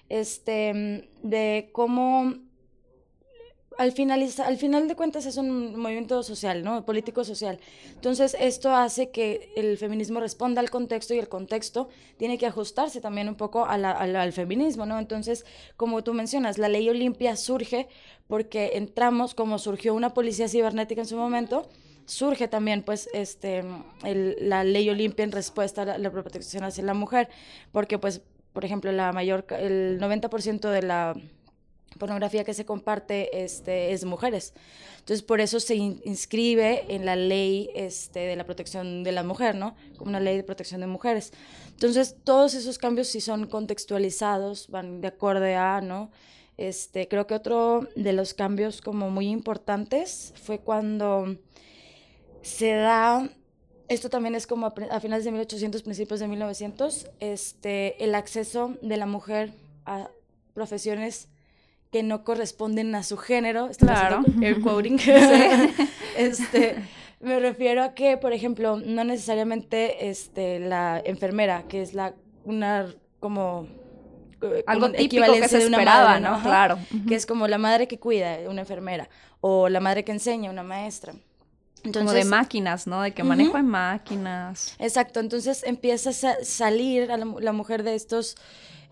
este, 0.09 1.09
de 1.23 1.69
cómo 1.71 2.33
al, 3.77 3.93
al 4.45 4.57
final 4.57 4.87
de 4.87 4.95
cuentas 4.95 5.25
es 5.25 5.37
un 5.37 5.79
movimiento 5.79 6.23
social, 6.23 6.63
¿no? 6.63 6.85
Político 6.85 7.23
social. 7.23 7.59
Entonces, 7.93 8.35
esto 8.39 8.75
hace 8.75 9.09
que 9.09 9.51
el 9.55 9.77
feminismo 9.77 10.19
responda 10.19 10.61
al 10.61 10.69
contexto 10.69 11.13
y 11.13 11.19
el 11.19 11.29
contexto 11.29 11.89
tiene 12.17 12.37
que 12.37 12.45
ajustarse 12.45 13.01
también 13.01 13.29
un 13.29 13.35
poco 13.35 13.65
al 13.65 14.33
feminismo, 14.33 14.85
¿no? 14.85 14.99
Entonces, 14.99 15.45
como 15.75 16.03
tú 16.03 16.13
mencionas, 16.13 16.57
la 16.57 16.69
ley 16.69 16.89
Olimpia 16.89 17.35
surge 17.35 17.87
porque 18.27 18.71
entramos, 18.73 19.33
como 19.33 19.59
surgió 19.59 19.93
una 19.93 20.13
policía 20.13 20.47
cibernética 20.47 21.01
en 21.01 21.07
su 21.07 21.15
momento, 21.15 21.69
surge 22.05 22.47
también 22.47 22.83
pues 22.83 23.09
este 23.13 23.63
la 24.03 24.63
ley 24.63 24.89
Olimpia 24.89 25.23
en 25.23 25.31
respuesta 25.31 25.81
a 25.83 25.97
la, 25.97 26.11
protección 26.11 26.63
hacia 26.63 26.83
la 26.83 26.93
mujer, 26.93 27.29
porque 27.71 27.99
pues, 27.99 28.21
por 28.53 28.65
ejemplo, 28.65 28.91
la 28.91 29.11
mayor, 29.11 29.45
el 29.51 29.99
90% 29.99 30.69
de 30.69 30.81
la 30.81 31.15
pornografía 31.97 32.43
que 32.43 32.53
se 32.53 32.65
comparte 32.65 33.43
este, 33.43 33.91
es 33.91 34.05
mujeres. 34.05 34.53
Entonces, 34.99 35.23
por 35.23 35.39
eso 35.39 35.59
se 35.59 35.75
inscribe 35.75 36.85
en 36.93 37.05
la 37.05 37.15
ley 37.15 37.69
este, 37.75 38.19
de 38.19 38.35
la 38.35 38.45
protección 38.45 39.03
de 39.03 39.11
la 39.11 39.23
mujer, 39.23 39.55
¿no? 39.55 39.75
Como 39.97 40.09
una 40.09 40.19
ley 40.19 40.35
de 40.35 40.43
protección 40.43 40.81
de 40.81 40.87
mujeres. 40.87 41.31
Entonces, 41.69 42.15
todos 42.23 42.53
esos 42.53 42.77
cambios 42.77 43.07
sí 43.07 43.21
son 43.21 43.47
contextualizados, 43.47 44.67
van 44.69 45.01
de 45.01 45.07
acorde 45.07 45.55
a, 45.55 45.81
¿no? 45.81 46.11
Este, 46.57 47.07
creo 47.07 47.27
que 47.27 47.35
otro 47.35 47.87
de 47.95 48.13
los 48.13 48.33
cambios 48.33 48.81
como 48.81 49.09
muy 49.09 49.29
importantes 49.29 50.33
fue 50.41 50.59
cuando 50.59 51.37
se 52.41 52.71
da, 52.71 53.29
esto 53.87 54.09
también 54.09 54.33
es 54.33 54.47
como 54.47 54.65
a, 54.65 54.73
a 54.89 54.99
finales 54.99 55.23
de 55.23 55.31
1800, 55.31 55.83
principios 55.83 56.19
de 56.19 56.27
1900, 56.27 57.07
este, 57.19 58.03
el 58.03 58.15
acceso 58.15 58.75
de 58.81 58.97
la 58.97 59.05
mujer 59.05 59.53
a 59.85 60.09
profesiones 60.53 61.29
que 61.91 62.03
no 62.03 62.23
corresponden 62.23 62.93
a 62.95 63.03
su 63.03 63.17
género. 63.17 63.69
Claro. 63.77 64.23
Air 64.41 64.61
quoting. 64.61 64.97
este, 66.17 66.75
me 67.19 67.39
refiero 67.39 67.83
a 67.83 67.93
que, 67.93 68.17
por 68.17 68.33
ejemplo, 68.33 68.77
no 68.77 69.03
necesariamente 69.03 70.09
este, 70.09 70.59
la 70.59 71.01
enfermera, 71.03 71.63
que 71.67 71.81
es 71.81 71.93
la 71.93 72.13
una 72.43 72.87
como 73.19 73.67
algo 74.67 74.91
típico 74.91 75.33
que 75.33 75.47
se 75.47 75.57
esperaba, 75.57 76.19
¿no? 76.19 76.41
Claro. 76.41 76.77
Que 77.07 77.15
es 77.15 77.25
como 77.25 77.47
la 77.47 77.57
madre 77.57 77.87
que 77.87 77.99
cuida, 77.99 78.37
una 78.47 78.61
enfermera, 78.61 79.09
o 79.41 79.69
la 79.69 79.79
madre 79.79 80.03
que 80.03 80.11
enseña, 80.11 80.51
una 80.51 80.63
maestra. 80.63 81.13
Entonces, 81.83 82.01
como 82.01 82.13
de 82.13 82.25
máquinas, 82.25 82.87
¿no? 82.87 83.01
De 83.01 83.13
que 83.13 83.23
manejo 83.23 83.57
de 83.57 83.63
máquinas. 83.63 84.75
Exacto, 84.79 85.19
entonces 85.19 85.63
empieza 85.63 86.09
a 86.09 86.43
salir 86.43 87.11
a 87.11 87.17
la, 87.17 87.25
la 87.39 87.51
mujer 87.53 87.83
de 87.83 87.95
estos, 87.95 88.35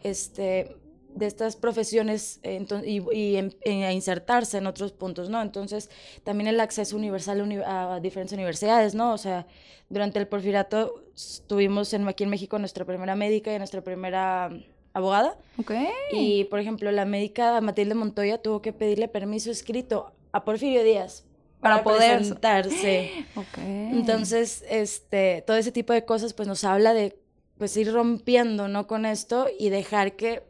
este, 0.04 0.76
de 1.16 1.28
estas 1.28 1.56
profesiones 1.56 2.40
y, 2.44 3.38
a 3.38 3.92
insertarse 3.92 4.58
en 4.58 4.68
otros 4.68 4.92
puntos, 4.92 5.30
¿no? 5.30 5.42
Entonces, 5.42 5.90
también 6.24 6.48
el 6.48 6.60
acceso 6.60 6.96
universal 6.96 7.64
a 7.66 8.00
diferentes 8.02 8.34
universidades, 8.34 8.94
¿no? 8.96 9.14
O 9.14 9.18
sea, 9.18 9.48
durante 9.90 10.20
el 10.20 10.28
porfirato 10.28 11.04
tuvimos 11.48 11.94
en, 11.94 12.08
aquí 12.08 12.26
en 12.26 12.30
México 12.30 12.60
nuestra 12.60 12.86
primera 12.86 13.16
médica 13.16 13.54
y 13.54 13.58
nuestra 13.58 13.82
primera 13.82 14.52
abogada. 14.94 15.38
Ok. 15.58 15.72
Y, 16.12 16.44
por 16.46 16.60
ejemplo, 16.60 16.92
la 16.92 17.06
médica 17.06 17.60
Matilde 17.62 17.96
Montoya 17.96 18.42
tuvo 18.42 18.62
que 18.62 18.74
pedirle 18.74 19.08
permiso 19.08 19.52
escrito 19.52 20.12
a 20.34 20.44
Porfirio 20.44 20.84
Díaz 20.84 21.24
para, 21.62 21.82
poder 21.84 22.18
presentarse. 22.18 23.26
Okay. 23.36 23.90
Entonces, 23.92 24.66
este, 24.70 25.44
todo 25.48 25.56
ese 25.58 25.72
tipo 25.72 25.94
de 25.94 26.04
cosas, 26.04 26.34
pues, 26.34 26.48
nos 26.48 26.66
habla 26.66 26.94
de, 26.94 27.18
pues, 27.58 27.76
ir 27.78 27.94
rompiendo, 27.94 28.68
¿no? 28.68 28.86
Con 28.86 29.06
esto 29.06 29.48
y 29.58 29.70
dejar 29.70 30.18
que 30.18 30.44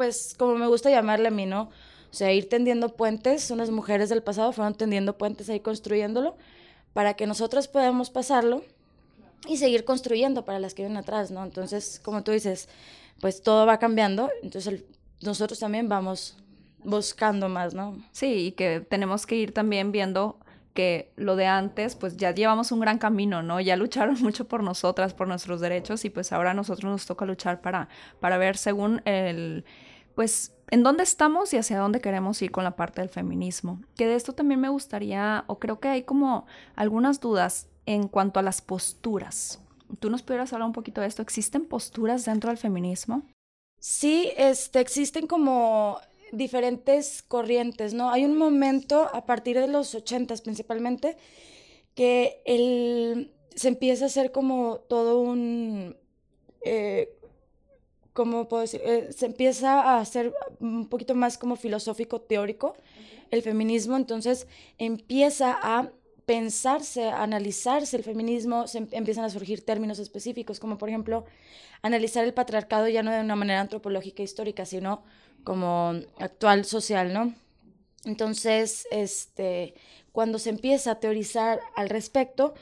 pues 0.00 0.34
como 0.38 0.54
me 0.54 0.66
gusta 0.66 0.88
llamarle 0.88 1.28
a 1.28 1.30
mí, 1.30 1.44
¿no? 1.44 1.64
O 1.64 2.14
sea, 2.14 2.32
ir 2.32 2.48
tendiendo 2.48 2.96
puentes, 2.96 3.50
unas 3.50 3.68
mujeres 3.68 4.08
del 4.08 4.22
pasado 4.22 4.50
fueron 4.50 4.74
tendiendo 4.74 5.18
puentes 5.18 5.50
ahí 5.50 5.60
construyéndolo 5.60 6.38
para 6.94 7.12
que 7.12 7.26
nosotros 7.26 7.68
podamos 7.68 8.08
pasarlo 8.08 8.62
y 9.46 9.58
seguir 9.58 9.84
construyendo 9.84 10.46
para 10.46 10.58
las 10.58 10.72
que 10.72 10.84
vienen 10.84 10.96
atrás, 10.96 11.30
¿no? 11.30 11.44
Entonces, 11.44 12.00
como 12.02 12.22
tú 12.22 12.32
dices, 12.32 12.70
pues 13.20 13.42
todo 13.42 13.66
va 13.66 13.78
cambiando, 13.78 14.30
entonces 14.42 14.84
nosotros 15.20 15.58
también 15.58 15.90
vamos 15.90 16.38
buscando 16.82 17.50
más, 17.50 17.74
¿no? 17.74 18.02
Sí, 18.12 18.46
y 18.46 18.52
que 18.52 18.80
tenemos 18.80 19.26
que 19.26 19.36
ir 19.36 19.52
también 19.52 19.92
viendo 19.92 20.38
que 20.72 21.12
lo 21.16 21.36
de 21.36 21.46
antes, 21.46 21.96
pues 21.96 22.16
ya 22.16 22.30
llevamos 22.30 22.72
un 22.72 22.80
gran 22.80 22.96
camino, 22.96 23.42
¿no? 23.42 23.60
Ya 23.60 23.76
lucharon 23.76 24.14
mucho 24.22 24.46
por 24.48 24.62
nosotras, 24.62 25.12
por 25.12 25.28
nuestros 25.28 25.60
derechos, 25.60 26.06
y 26.06 26.10
pues 26.10 26.32
ahora 26.32 26.52
a 26.52 26.54
nosotros 26.54 26.90
nos 26.90 27.06
toca 27.06 27.26
luchar 27.26 27.60
para, 27.60 27.88
para 28.18 28.38
ver 28.38 28.56
según 28.56 29.02
el 29.04 29.66
pues 30.14 30.52
en 30.70 30.82
dónde 30.82 31.02
estamos 31.02 31.52
y 31.52 31.56
hacia 31.56 31.78
dónde 31.78 32.00
queremos 32.00 32.40
ir 32.42 32.50
con 32.50 32.64
la 32.64 32.76
parte 32.76 33.00
del 33.00 33.10
feminismo. 33.10 33.80
Que 33.96 34.06
de 34.06 34.14
esto 34.14 34.32
también 34.32 34.60
me 34.60 34.68
gustaría, 34.68 35.44
o 35.46 35.58
creo 35.58 35.80
que 35.80 35.88
hay 35.88 36.02
como 36.02 36.46
algunas 36.76 37.20
dudas 37.20 37.68
en 37.86 38.08
cuanto 38.08 38.38
a 38.40 38.42
las 38.42 38.62
posturas. 38.62 39.60
¿Tú 39.98 40.10
nos 40.10 40.22
pudieras 40.22 40.52
hablar 40.52 40.68
un 40.68 40.72
poquito 40.72 41.00
de 41.00 41.08
esto? 41.08 41.22
¿Existen 41.22 41.66
posturas 41.66 42.24
dentro 42.24 42.50
del 42.50 42.58
feminismo? 42.58 43.24
Sí, 43.80 44.30
este, 44.36 44.80
existen 44.80 45.26
como 45.26 45.98
diferentes 46.32 47.22
corrientes, 47.22 47.94
¿no? 47.94 48.10
Hay 48.10 48.24
un 48.24 48.36
momento, 48.36 49.08
a 49.12 49.26
partir 49.26 49.58
de 49.58 49.66
los 49.66 49.94
ochentas 49.94 50.42
principalmente, 50.42 51.16
que 51.94 52.42
el, 52.44 53.32
se 53.54 53.68
empieza 53.68 54.04
a 54.04 54.06
hacer 54.06 54.32
como 54.32 54.78
todo 54.88 55.20
un... 55.20 55.96
Eh, 56.62 57.16
¿cómo 58.12 58.48
puedo 58.48 58.62
decir? 58.62 58.80
Eh, 58.84 59.12
se 59.12 59.26
empieza 59.26 59.80
a 59.80 60.00
hacer 60.00 60.34
un 60.60 60.88
poquito 60.88 61.14
más 61.14 61.38
como 61.38 61.56
filosófico, 61.56 62.20
teórico, 62.20 62.76
el 63.30 63.42
feminismo, 63.42 63.96
entonces 63.96 64.46
empieza 64.78 65.58
a 65.62 65.90
pensarse, 66.26 67.08
a 67.08 67.22
analizarse 67.22 67.96
el 67.96 68.04
feminismo, 68.04 68.66
se 68.66 68.78
em, 68.78 68.88
empiezan 68.92 69.24
a 69.24 69.30
surgir 69.30 69.64
términos 69.64 69.98
específicos, 69.98 70.60
como 70.60 70.78
por 70.78 70.88
ejemplo 70.88 71.24
analizar 71.82 72.24
el 72.24 72.34
patriarcado 72.34 72.88
ya 72.88 73.02
no 73.02 73.10
de 73.10 73.20
una 73.20 73.36
manera 73.36 73.60
antropológica 73.60 74.22
e 74.22 74.24
histórica, 74.24 74.64
sino 74.64 75.02
como 75.44 75.94
actual 76.18 76.64
social, 76.64 77.12
¿no? 77.12 77.34
Entonces, 78.04 78.86
este, 78.90 79.74
cuando 80.12 80.38
se 80.38 80.50
empieza 80.50 80.92
a 80.92 81.00
teorizar 81.00 81.60
al 81.76 81.88
respecto, 81.88 82.54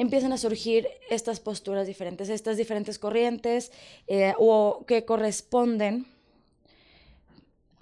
empiezan 0.00 0.32
a 0.32 0.38
surgir 0.38 0.88
estas 1.10 1.40
posturas 1.40 1.86
diferentes, 1.86 2.30
estas 2.30 2.56
diferentes 2.56 2.98
corrientes 2.98 3.70
eh, 4.06 4.32
o 4.38 4.82
que 4.86 5.04
corresponden 5.04 6.06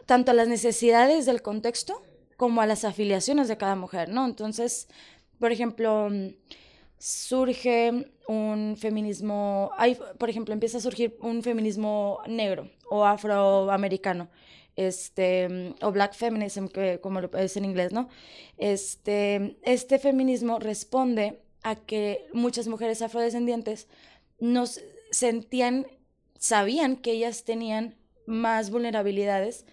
tanto 0.04 0.32
a 0.32 0.34
las 0.34 0.48
necesidades 0.48 1.26
del 1.26 1.42
contexto 1.42 2.02
como 2.36 2.60
a 2.60 2.66
las 2.66 2.84
afiliaciones 2.84 3.46
de 3.46 3.56
cada 3.56 3.76
mujer, 3.76 4.08
¿no? 4.08 4.26
Entonces, 4.26 4.88
por 5.38 5.52
ejemplo, 5.52 6.08
surge 6.98 8.10
un 8.26 8.76
feminismo, 8.76 9.70
hay, 9.76 9.96
por 10.18 10.28
ejemplo, 10.28 10.52
empieza 10.52 10.78
a 10.78 10.80
surgir 10.80 11.16
un 11.20 11.44
feminismo 11.44 12.18
negro 12.26 12.68
o 12.90 13.04
afroamericano 13.04 14.28
este, 14.74 15.74
o 15.82 15.92
black 15.92 16.14
feminism, 16.14 16.66
que, 16.66 16.98
como 17.00 17.20
lo 17.20 17.30
es 17.38 17.56
en 17.56 17.64
inglés, 17.64 17.92
¿no? 17.92 18.08
Este, 18.56 19.56
este 19.62 20.00
feminismo 20.00 20.58
responde 20.58 21.42
a 21.62 21.76
que 21.76 22.26
muchas 22.32 22.68
mujeres 22.68 23.02
afrodescendientes 23.02 23.88
nos 24.38 24.80
sentían, 25.10 25.86
sabían 26.38 26.96
que 26.96 27.12
ellas 27.12 27.44
tenían 27.44 27.96
más 28.26 28.70
vulnerabilidades 28.70 29.64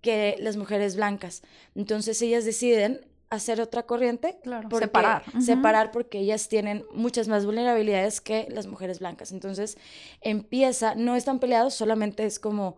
que 0.00 0.36
las 0.38 0.56
mujeres 0.56 0.96
blancas. 0.96 1.42
Entonces 1.74 2.20
ellas 2.22 2.44
deciden 2.44 3.00
hacer 3.30 3.60
otra 3.60 3.84
corriente, 3.84 4.38
claro, 4.42 4.68
separar. 4.78 5.24
Separar 5.40 5.90
porque 5.90 6.20
ellas 6.20 6.48
tienen 6.48 6.84
muchas 6.92 7.28
más 7.28 7.44
vulnerabilidades 7.44 8.20
que 8.20 8.46
las 8.50 8.66
mujeres 8.66 9.00
blancas. 9.00 9.32
Entonces 9.32 9.76
empieza, 10.20 10.94
no 10.94 11.16
están 11.16 11.40
peleados, 11.40 11.74
solamente 11.74 12.24
es 12.24 12.38
como 12.38 12.76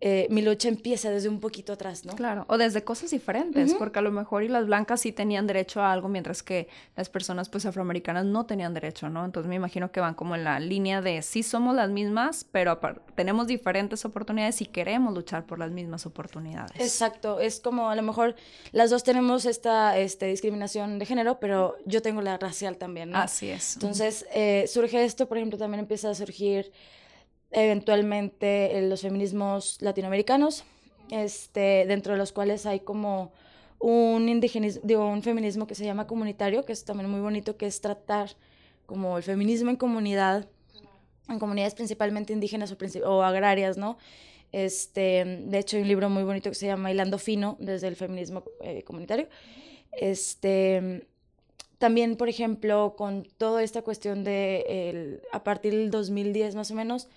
eh, 0.00 0.28
mi 0.30 0.42
lucha 0.42 0.68
empieza 0.68 1.10
desde 1.10 1.28
un 1.28 1.40
poquito 1.40 1.72
atrás, 1.72 2.04
¿no? 2.04 2.14
Claro, 2.14 2.44
o 2.48 2.56
desde 2.56 2.84
cosas 2.84 3.10
diferentes, 3.10 3.74
porque 3.74 3.98
a 3.98 4.02
lo 4.02 4.12
mejor 4.12 4.44
y 4.44 4.48
las 4.48 4.66
blancas 4.66 5.00
sí 5.00 5.10
tenían 5.10 5.48
derecho 5.48 5.82
a 5.82 5.92
algo, 5.92 6.08
mientras 6.08 6.44
que 6.44 6.68
las 6.96 7.08
personas 7.08 7.48
pues 7.48 7.66
afroamericanas 7.66 8.24
no 8.24 8.46
tenían 8.46 8.74
derecho, 8.74 9.08
¿no? 9.08 9.24
Entonces 9.24 9.48
me 9.48 9.56
imagino 9.56 9.90
que 9.90 9.98
van 9.98 10.14
como 10.14 10.36
en 10.36 10.44
la 10.44 10.60
línea 10.60 11.02
de 11.02 11.20
sí 11.22 11.42
somos 11.42 11.74
las 11.74 11.90
mismas, 11.90 12.46
pero 12.52 12.78
tenemos 13.16 13.48
diferentes 13.48 14.04
oportunidades 14.04 14.60
y 14.62 14.66
queremos 14.66 15.12
luchar 15.14 15.46
por 15.46 15.58
las 15.58 15.72
mismas 15.72 16.06
oportunidades. 16.06 16.80
Exacto, 16.80 17.40
es 17.40 17.58
como 17.58 17.90
a 17.90 17.96
lo 17.96 18.02
mejor 18.02 18.36
las 18.70 18.90
dos 18.90 19.02
tenemos 19.02 19.46
esta 19.46 19.98
este, 19.98 20.26
discriminación 20.26 21.00
de 21.00 21.06
género, 21.06 21.40
pero 21.40 21.76
yo 21.86 22.02
tengo 22.02 22.22
la 22.22 22.38
racial 22.38 22.76
también, 22.76 23.10
¿no? 23.10 23.18
Así 23.18 23.48
es. 23.50 23.74
Entonces 23.74 24.26
eh, 24.32 24.66
surge 24.68 25.04
esto, 25.04 25.26
por 25.26 25.38
ejemplo, 25.38 25.58
también 25.58 25.80
empieza 25.80 26.10
a 26.10 26.14
surgir 26.14 26.70
eventualmente 27.50 28.80
los 28.82 29.02
feminismos 29.02 29.78
latinoamericanos, 29.80 30.64
este, 31.10 31.84
dentro 31.86 32.12
de 32.12 32.18
los 32.18 32.32
cuales 32.32 32.66
hay 32.66 32.80
como 32.80 33.32
un, 33.78 34.28
indigenismo, 34.28 34.82
un 35.08 35.22
feminismo 35.22 35.66
que 35.66 35.74
se 35.74 35.84
llama 35.84 36.06
comunitario, 36.06 36.64
que 36.64 36.72
es 36.72 36.84
también 36.84 37.10
muy 37.10 37.20
bonito, 37.20 37.56
que 37.56 37.66
es 37.66 37.80
tratar 37.80 38.30
como 38.86 39.16
el 39.16 39.22
feminismo 39.22 39.70
en 39.70 39.76
comunidad, 39.76 40.48
en 41.28 41.38
comunidades 41.38 41.74
principalmente 41.74 42.32
indígenas 42.32 42.72
o, 42.72 43.08
o 43.08 43.22
agrarias, 43.22 43.76
¿no? 43.76 43.98
Este, 44.50 45.24
de 45.24 45.58
hecho, 45.58 45.76
hay 45.76 45.82
un 45.82 45.88
libro 45.88 46.08
muy 46.08 46.22
bonito 46.22 46.48
que 46.48 46.54
se 46.54 46.66
llama 46.66 46.90
Hilando 46.90 47.18
Fino, 47.18 47.56
desde 47.60 47.88
el 47.88 47.96
feminismo 47.96 48.44
eh, 48.62 48.82
comunitario. 48.82 49.28
Este, 49.92 51.06
también, 51.78 52.16
por 52.16 52.28
ejemplo, 52.28 52.94
con 52.96 53.24
toda 53.36 53.62
esta 53.62 53.82
cuestión 53.82 54.24
de, 54.24 54.64
el, 54.68 55.22
a 55.32 55.44
partir 55.44 55.74
del 55.74 55.90
2010 55.90 56.54
más 56.54 56.70
o 56.70 56.74
menos, 56.74 57.08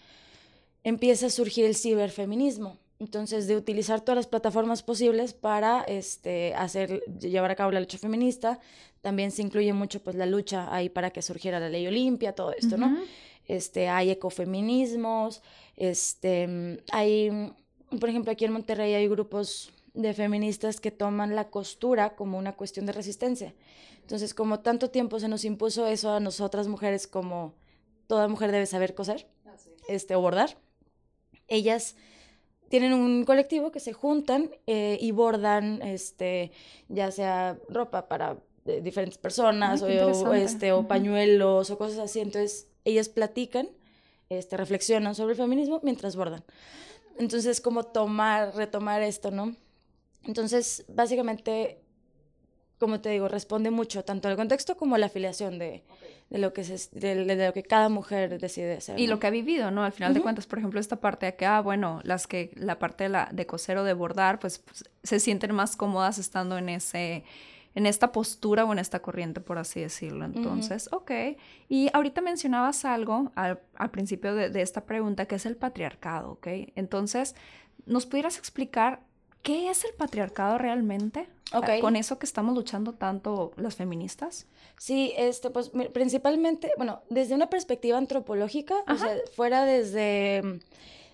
empieza 0.84 1.28
a 1.28 1.30
surgir 1.30 1.66
el 1.66 1.76
ciberfeminismo. 1.76 2.78
Entonces, 3.00 3.48
de 3.48 3.58
utilizar 3.58 4.02
todas 4.02 4.18
las 4.18 4.28
plataformas 4.28 4.84
posibles 4.84 5.34
para 5.34 5.82
este, 5.82 6.54
hacer, 6.54 7.04
llevar 7.20 7.50
a 7.50 7.56
cabo 7.56 7.72
la 7.72 7.80
lucha 7.80 7.98
feminista, 7.98 8.60
también 9.02 9.32
se 9.32 9.42
incluye 9.42 9.74
mucho 9.74 10.04
pues, 10.04 10.16
la 10.16 10.28
lucha 10.28 10.74
ahí 10.74 10.90
para 10.90 11.10
que 11.10 11.24
surgiera 11.24 11.60
la 11.60 11.70
ley 11.70 11.88
Olimpia, 11.88 12.34
todo 12.34 12.54
esto, 12.54 12.78
¿no? 12.78 12.96
Este, 13.48 13.90
hay 13.90 14.12
ecofeminismos, 14.12 15.42
este, 15.76 16.80
hay, 16.92 17.52
por 18.00 18.08
ejemplo, 18.08 18.32
aquí 18.32 18.46
en 18.46 18.54
Monterrey 18.54 18.94
hay 18.94 19.08
grupos 19.08 19.72
de 19.96 20.14
feministas 20.14 20.80
que 20.80 20.92
toman 20.92 21.36
la 21.36 21.50
costura 21.50 22.16
como 22.16 22.38
una 22.38 22.54
cuestión 22.54 22.86
de 22.86 22.94
resistencia. 22.94 23.56
Entonces, 24.02 24.34
como 24.34 24.60
tanto 24.60 24.90
tiempo 24.92 25.20
se 25.20 25.28
nos 25.28 25.44
impuso 25.44 25.88
eso 25.88 26.12
a 26.14 26.20
nosotras 26.20 26.68
mujeres 26.68 27.08
como 27.08 27.56
toda 28.08 28.28
mujer 28.28 28.52
debe 28.52 28.66
saber 28.68 28.94
coser, 28.94 29.28
este, 29.88 30.16
o 30.16 30.22
bordar, 30.22 30.58
ellas 31.52 31.96
tienen 32.70 32.94
un 32.94 33.26
colectivo 33.26 33.72
que 33.72 33.82
se 33.82 33.94
juntan 33.94 34.50
eh, 34.66 34.98
y 35.00 35.12
bordan, 35.12 35.82
este, 35.82 36.52
ya 36.88 37.12
sea 37.12 37.58
ropa 37.68 38.08
para 38.08 38.38
eh, 38.66 38.80
diferentes 38.82 39.18
personas 39.18 39.82
o, 39.82 39.88
este, 40.34 40.72
o 40.72 40.88
pañuelos 40.88 41.70
o 41.70 41.78
cosas 41.78 42.00
así. 42.00 42.22
Entonces, 42.22 42.70
ellas 42.86 43.10
platican, 43.10 43.68
este, 44.30 44.56
reflexionan 44.56 45.16
sobre 45.16 45.34
el 45.34 45.38
feminismo 45.38 45.82
mientras 45.84 46.16
bordan. 46.16 46.44
Entonces, 47.20 47.60
como 47.60 47.84
tomar, 47.84 48.56
retomar 48.56 49.02
esto, 49.02 49.32
¿no? 49.32 49.56
Entonces, 50.24 50.86
básicamente, 50.88 51.82
como 52.82 53.00
te 53.00 53.10
digo, 53.10 53.28
responde 53.28 53.70
mucho 53.70 54.04
tanto 54.04 54.28
al 54.28 54.36
contexto 54.36 54.76
como 54.76 54.96
a 54.96 54.98
la 54.98 55.06
afiliación 55.06 55.60
de, 55.60 55.84
de 56.32 56.38
lo 56.40 56.52
que 56.52 56.64
de, 56.64 57.46
lo 57.46 57.54
que 57.54 57.62
cada 57.62 57.90
mujer 57.90 58.40
decide 58.40 58.78
hacer. 58.78 59.00
Y 59.00 59.06
lo 59.06 59.20
que 59.20 59.28
ha 59.28 59.30
vivido, 59.30 59.70
¿no? 59.70 59.84
Al 59.84 59.92
final 59.92 60.16
de 60.16 60.22
cuentas, 60.22 60.48
por 60.48 60.58
ejemplo, 60.58 60.80
esta 60.80 60.96
parte 60.96 61.28
de 61.28 61.36
que, 61.36 61.46
ah, 61.46 61.62
bueno, 61.62 62.02
las 62.04 62.26
que, 62.26 62.50
la 62.56 62.80
parte 62.80 63.04
de, 63.04 63.10
la, 63.10 63.30
de 63.32 63.46
coser 63.46 63.78
o 63.78 63.84
de 63.84 63.94
bordar, 63.94 64.40
pues, 64.40 64.58
pues, 64.58 64.90
se 65.04 65.20
sienten 65.20 65.54
más 65.54 65.76
cómodas 65.76 66.18
estando 66.18 66.58
en 66.58 66.70
ese, 66.70 67.24
en 67.76 67.86
esta 67.86 68.12
postura 68.12 68.66
o 68.66 68.74
en 68.74 68.80
esta 68.80 69.00
corriente, 69.00 69.42
por 69.42 69.60
así 69.60 69.80
decirlo. 69.80 70.26
Entonces, 70.26 70.90
ok. 70.92 71.12
Y 71.70 71.92
ahorita 71.94 72.22
mencionabas 72.22 72.84
algo 72.84 73.32
al, 73.36 73.60
al 73.76 73.92
principio 73.92 74.34
de, 74.34 74.50
de 74.50 74.64
esta 74.64 74.86
pregunta, 74.88 75.28
que 75.28 75.36
es 75.36 75.46
el 75.46 75.56
patriarcado, 75.56 76.32
¿ok? 76.32 76.48
Entonces, 76.74 77.36
¿nos 77.86 78.08
pudieras 78.08 78.40
explicar 78.40 79.02
qué 79.42 79.70
es 79.70 79.84
el 79.86 79.94
patriarcado 79.94 80.58
realmente? 80.58 81.28
Okay. 81.54 81.82
Con 81.82 81.96
eso 81.96 82.18
que 82.18 82.26
estamos 82.26 82.56
luchando 82.56 82.94
tanto 82.94 83.52
las 83.58 83.76
feministas. 83.76 84.48
Sí, 84.78 85.14
este, 85.18 85.50
pues 85.50 85.72
principalmente, 85.94 86.72
bueno, 86.78 87.02
desde 87.10 87.36
una 87.36 87.50
perspectiva 87.50 87.98
antropológica, 87.98 88.76
o 88.88 88.96
sea, 88.96 89.18
fuera 89.36 89.66
desde, 89.66 90.42
mm, 90.44 90.60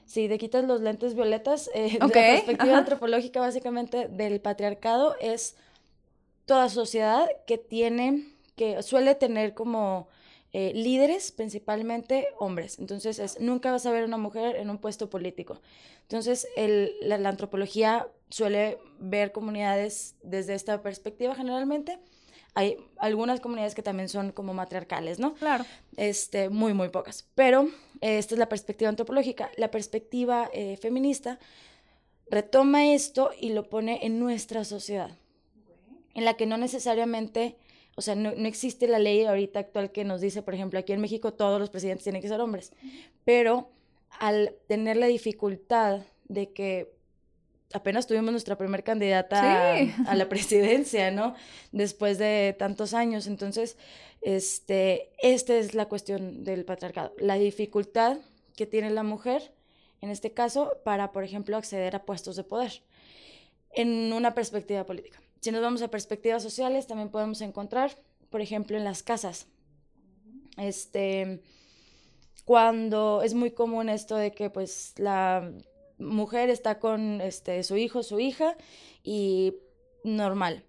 si 0.05 0.27
te 0.27 0.37
quitas 0.37 0.63
los 0.65 0.81
lentes 0.81 1.15
violetas, 1.15 1.71
eh, 1.73 1.97
la 1.99 2.07
perspectiva 2.07 2.77
antropológica 2.77 3.39
básicamente 3.39 4.07
del 4.09 4.39
patriarcado 4.39 5.15
es 5.19 5.55
toda 6.45 6.69
sociedad 6.69 7.27
que 7.47 7.57
tiene, 7.57 8.27
que 8.55 8.83
suele 8.83 9.15
tener 9.15 9.55
como 9.55 10.07
eh, 10.53 10.71
líderes, 10.73 11.31
principalmente 11.31 12.29
hombres. 12.39 12.79
Entonces, 12.79 13.19
es, 13.19 13.39
nunca 13.39 13.71
vas 13.71 13.85
a 13.85 13.91
ver 13.91 14.03
una 14.03 14.17
mujer 14.17 14.55
en 14.55 14.69
un 14.69 14.77
puesto 14.77 15.09
político. 15.09 15.61
Entonces, 16.03 16.47
el, 16.55 16.93
la, 17.01 17.17
la 17.17 17.29
antropología 17.29 18.07
suele 18.29 18.77
ver 18.99 19.31
comunidades 19.31 20.15
desde 20.23 20.53
esta 20.53 20.81
perspectiva 20.81 21.35
generalmente 21.35 21.99
hay 22.57 22.75
algunas 22.97 23.39
comunidades 23.39 23.75
que 23.75 23.83
también 23.83 24.09
son 24.09 24.31
como 24.31 24.51
matriarcales, 24.51 25.19
¿no? 25.19 25.35
Claro. 25.35 25.63
Este, 25.95 26.49
muy, 26.49 26.73
muy 26.73 26.89
pocas. 26.89 27.27
Pero 27.35 27.69
esta 28.01 28.33
es 28.33 28.39
la 28.39 28.49
perspectiva 28.49 28.89
antropológica. 28.89 29.51
La 29.57 29.69
perspectiva 29.69 30.49
eh, 30.51 30.75
feminista 30.77 31.37
retoma 32.31 32.93
esto 32.93 33.29
y 33.39 33.51
lo 33.51 33.69
pone 33.69 33.99
en 34.07 34.19
nuestra 34.19 34.63
sociedad, 34.63 35.11
en 36.15 36.25
la 36.25 36.33
que 36.33 36.47
no 36.47 36.57
necesariamente, 36.57 37.57
o 37.97 38.01
sea, 38.01 38.13
no, 38.13 38.31
no, 38.35 38.47
existe 38.47 38.87
la 38.87 38.99
ley 38.99 39.25
ahorita 39.25 39.57
actual 39.57 39.91
que 39.91 40.03
nos 40.03 40.21
dice, 40.21 40.43
por 40.43 40.53
ejemplo, 40.53 40.77
aquí 40.77 40.93
en 40.93 41.01
México 41.01 41.33
todos 41.33 41.59
los 41.59 41.71
presidentes 41.71 42.03
tienen 42.03 42.21
que 42.21 42.27
ser 42.27 42.39
hombres, 42.39 42.71
pero 43.25 43.71
al 44.19 44.53
tener 44.67 44.97
la 44.97 45.07
dificultad 45.07 46.01
de 46.27 46.53
que 46.53 46.93
apenas 47.73 48.05
tuvimos 48.05 48.29
nuestra 48.29 48.55
primera 48.55 48.83
candidata 48.83 49.75
a, 50.05 50.15
la 50.15 50.29
presidencia, 50.29 51.09
¿no? 51.09 51.33
Después 51.71 52.19
de 52.19 52.55
tantos 52.59 52.93
años. 52.93 53.25
Entonces, 53.25 53.77
este, 54.21 55.11
esta 55.17 55.55
es 55.55 55.73
la 55.73 55.87
cuestión 55.87 56.43
del 56.43 56.65
patriarcado, 56.65 57.15
la 57.17 57.35
dificultad 57.35 58.19
que 58.55 58.67
tiene 58.67 58.91
la 58.91 59.01
mujer, 59.01 59.53
en 60.01 60.11
este 60.11 60.33
caso, 60.33 60.77
para, 60.85 61.11
por 61.11 61.23
ejemplo, 61.23 61.57
acceder 61.57 61.95
a 61.95 62.05
puestos 62.05 62.35
de 62.35 62.43
poder 62.43 62.83
en 63.71 64.13
una 64.13 64.35
perspectiva 64.35 64.85
política. 64.85 65.19
Si 65.41 65.51
nos 65.51 65.61
vamos 65.61 65.81
a 65.81 65.89
perspectivas 65.89 66.43
sociales, 66.43 66.87
también 66.87 67.09
podemos 67.09 67.41
encontrar, 67.41 67.91
por 68.29 68.41
ejemplo, 68.41 68.77
en 68.77 68.83
las 68.83 69.03
casas. 69.03 69.47
Este, 70.57 71.41
cuando 72.45 73.21
es 73.23 73.33
muy 73.33 73.51
común 73.51 73.89
esto 73.89 74.15
de 74.15 74.31
que 74.31 74.49
pues 74.49 74.93
la 74.97 75.51
mujer 75.99 76.49
está 76.49 76.79
con 76.79 77.21
este, 77.21 77.63
su 77.63 77.77
hijo, 77.77 78.03
su 78.03 78.19
hija 78.19 78.55
y 79.03 79.55
normal. 80.03 80.63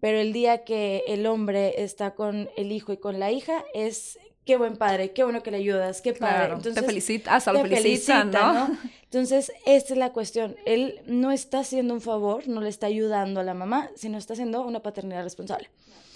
Pero 0.00 0.18
el 0.18 0.32
día 0.32 0.64
que 0.64 1.04
el 1.06 1.26
hombre 1.26 1.82
está 1.82 2.14
con 2.14 2.48
el 2.56 2.72
hijo 2.72 2.92
y 2.92 2.96
con 2.96 3.18
la 3.18 3.30
hija 3.30 3.64
es 3.74 4.18
qué 4.50 4.56
buen 4.56 4.76
padre, 4.76 5.12
qué 5.12 5.22
bueno 5.22 5.44
que 5.44 5.52
le 5.52 5.58
ayudas, 5.58 6.02
qué 6.02 6.12
padre. 6.12 6.54
Entonces, 6.54 6.74
te 6.74 6.82
felicita, 6.82 7.36
hasta 7.36 7.52
lo 7.52 7.60
felicitan, 7.60 8.32
¿no? 8.32 8.76
Entonces, 9.04 9.52
esta 9.64 9.92
es 9.92 9.98
la 9.98 10.12
cuestión. 10.12 10.56
Él 10.66 11.00
no 11.06 11.30
está 11.30 11.60
haciendo 11.60 11.94
un 11.94 12.00
favor, 12.00 12.48
no 12.48 12.60
le 12.60 12.68
está 12.68 12.88
ayudando 12.88 13.38
a 13.38 13.44
la 13.44 13.54
mamá, 13.54 13.90
sino 13.94 14.18
está 14.18 14.32
haciendo 14.32 14.62
una 14.62 14.80
paternidad 14.80 15.22
responsable. 15.22 15.70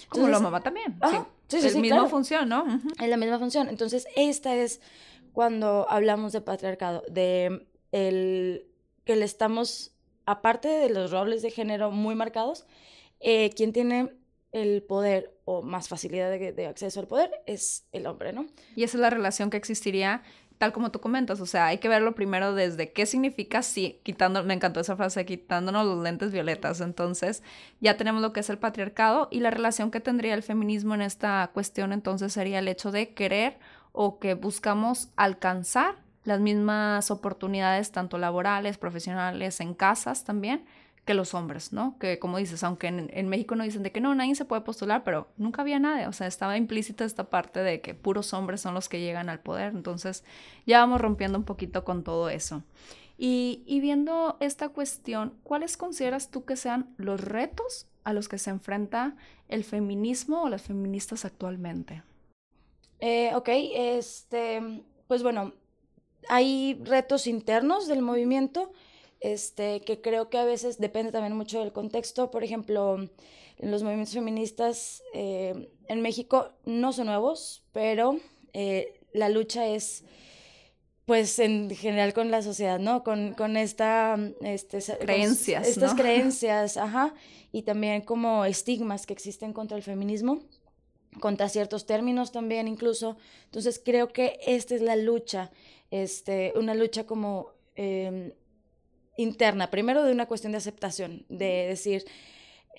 Como 0.09 0.27
la 0.27 0.41
mamá 0.41 0.59
también. 0.59 0.99
sí, 1.47 1.61
sí, 1.61 1.69
sí, 1.69 1.79
misma 1.79 2.09
función, 2.09 2.49
¿no? 2.49 2.65
Es 2.99 3.07
la 3.07 3.15
misma 3.15 3.39
función. 3.39 3.69
Entonces, 3.69 4.05
esta 4.17 4.53
es 4.53 4.81
cuando 5.31 5.87
hablamos 5.89 6.33
de 6.33 6.41
patriarcado, 6.41 7.03
de 7.07 7.65
el 7.93 8.65
que 9.05 9.15
le 9.15 9.23
estamos, 9.23 9.93
aparte 10.25 10.67
de 10.67 10.89
los 10.89 11.11
roles 11.11 11.41
de 11.41 11.51
género 11.51 11.89
muy 11.89 12.15
marcados, 12.15 12.65
eh, 13.21 13.51
quien 13.55 13.71
tiene 13.71 14.11
el 14.55 14.83
poder 14.83 15.33
o 15.43 15.61
más 15.61 15.89
facilidad 15.89 16.31
de, 16.31 16.65
acceso 16.65 17.01
al 17.01 17.07
poder 17.07 17.29
es 17.45 17.85
el 17.91 18.07
hombre, 18.07 18.31
¿no? 18.31 18.45
Y 18.73 18.83
esa 18.83 18.95
es 18.95 19.01
la 19.01 19.09
relación 19.09 19.49
que 19.49 19.57
existiría 19.57 20.23
tal 20.57 20.71
como 20.71 20.89
tú 20.89 21.01
comentas, 21.01 21.41
o 21.41 21.45
sea, 21.45 21.65
hay 21.65 21.79
que 21.79 21.89
verlo 21.89 22.15
primero 22.15 22.55
desde 22.55 22.93
qué 22.93 23.05
significa 23.05 23.61
sí, 23.61 23.99
quitando, 24.03 24.41
me 24.45 24.53
encantó 24.53 24.79
esa 24.79 24.95
frase, 24.95 25.25
quitándonos 25.25 25.85
los 25.85 26.01
lentes 26.01 26.31
violetas, 26.31 26.79
entonces 26.79 27.43
ya 27.81 27.97
tenemos 27.97 28.21
lo 28.21 28.31
que 28.31 28.39
es 28.39 28.49
el 28.49 28.57
patriarcado 28.57 29.27
y 29.29 29.41
la 29.41 29.51
relación 29.51 29.91
que 29.91 29.99
tendría 29.99 30.33
el 30.33 30.43
feminismo 30.43 30.95
en 30.95 31.01
esta 31.01 31.51
cuestión 31.53 31.91
entonces 31.91 32.31
sería 32.31 32.59
el 32.59 32.69
hecho 32.69 32.91
de 32.91 33.13
querer 33.13 33.59
o 33.91 34.19
que 34.19 34.35
buscamos 34.35 35.09
alcanzar 35.17 35.95
las 36.23 36.39
mismas 36.39 37.11
oportunidades, 37.11 37.91
tanto 37.91 38.17
laborales, 38.17 38.77
profesionales, 38.77 39.59
en 39.59 39.73
casas 39.73 40.23
también, 40.23 40.63
que 41.05 41.13
los 41.13 41.35
hombres, 41.35 41.71
¿no? 41.71 41.97
Que 41.99 42.19
como 42.19 42.37
dices, 42.37 42.63
aunque 42.63 42.87
en, 42.87 43.29
México 43.29 43.55
no 43.55 43.63
dicen 43.63 43.83
de 43.83 43.91
que 43.91 44.01
no, 44.01 44.13
nadie 44.15 44.35
se 44.35 44.43
puede 44.43 44.63
postular, 44.63 45.03
pero 45.03 45.27
nunca 45.37 45.61
había 45.61 45.79
nadie, 45.79 46.07
o 46.07 46.13
sea, 46.13 46.25
estaba 46.25 46.57
implícita 46.57 47.05
esta 47.05 47.29
parte 47.29 47.59
de 47.61 47.79
que 47.79 47.93
puros 47.93 48.33
hombres 48.33 48.61
son 48.61 48.73
los 48.73 48.89
que 48.89 48.99
llegan 48.99 49.29
al 49.29 49.39
poder, 49.39 49.73
entonces 49.73 50.23
ya 50.65 50.79
vamos 50.79 50.99
rompiendo 50.99 51.37
un 51.37 51.45
poquito 51.45 51.85
con 51.85 52.03
todo 52.03 52.29
eso. 52.29 52.63
Y, 53.17 53.63
viendo 53.79 54.35
esta 54.41 54.69
cuestión, 54.69 55.37
¿cuáles 55.43 55.77
consideras 55.77 56.31
tú 56.31 56.43
que 56.43 56.57
sean 56.57 56.93
los 56.97 57.21
retos 57.21 57.87
a 58.03 58.11
los 58.11 58.27
que 58.27 58.37
se 58.37 58.49
enfrenta 58.49 59.15
el 59.47 59.63
feminismo 59.63 60.43
o 60.43 60.49
las 60.49 60.63
feministas 60.63 61.23
actualmente? 61.23 62.03
Eh, 62.99 63.33
ok, 63.33 63.49
este, 63.49 64.83
pues 65.07 65.23
bueno, 65.23 65.53
hay 66.27 66.77
retos 66.83 67.25
internos 67.27 67.87
del 67.87 68.01
movimiento, 68.01 68.73
este, 69.19 69.81
que 69.81 70.01
creo 70.01 70.29
que 70.29 70.37
a 70.37 70.45
veces 70.45 70.77
depende 70.79 71.11
también 71.11 71.35
mucho 71.35 71.59
del 71.59 71.71
contexto. 71.71 72.31
Por 72.31 72.43
ejemplo, 72.43 73.09
los 73.59 73.83
movimientos 73.83 74.13
feministas 74.13 75.03
eh, 75.13 75.69
en 75.87 76.01
México 76.01 76.49
no 76.65 76.93
son 76.93 77.07
nuevos, 77.07 77.63
pero 77.71 78.19
eh, 78.53 78.99
la 79.13 79.29
lucha 79.29 79.67
es, 79.67 80.03
pues, 81.05 81.39
en 81.39 81.69
general 81.69 82.13
con 82.13 82.31
la 82.31 82.41
sociedad, 82.41 82.79
¿no? 82.79 83.03
Con, 83.03 83.33
con 83.33 83.57
esta... 83.57 84.17
Este, 84.41 84.79
creencias, 84.99 85.67
Estas 85.67 85.93
creencias, 85.93 86.77
ajá, 86.77 87.13
y 87.51 87.63
también 87.63 88.01
como 88.01 88.45
estigmas 88.45 89.05
que 89.05 89.13
existen 89.13 89.53
contra 89.53 89.77
el 89.77 89.83
feminismo 89.83 90.41
contra 91.19 91.49
ciertos 91.49 91.85
términos 91.85 92.31
también 92.31 92.67
incluso. 92.67 93.17
Entonces 93.45 93.81
creo 93.83 94.09
que 94.09 94.39
esta 94.45 94.75
es 94.75 94.81
la 94.81 94.95
lucha, 94.95 95.51
este, 95.91 96.53
una 96.55 96.73
lucha 96.73 97.05
como 97.05 97.51
em, 97.75 98.31
interna, 99.17 99.69
primero 99.69 100.03
de 100.03 100.11
una 100.11 100.27
cuestión 100.27 100.51
de 100.51 100.57
aceptación, 100.57 101.25
de 101.29 101.67
decir, 101.67 102.05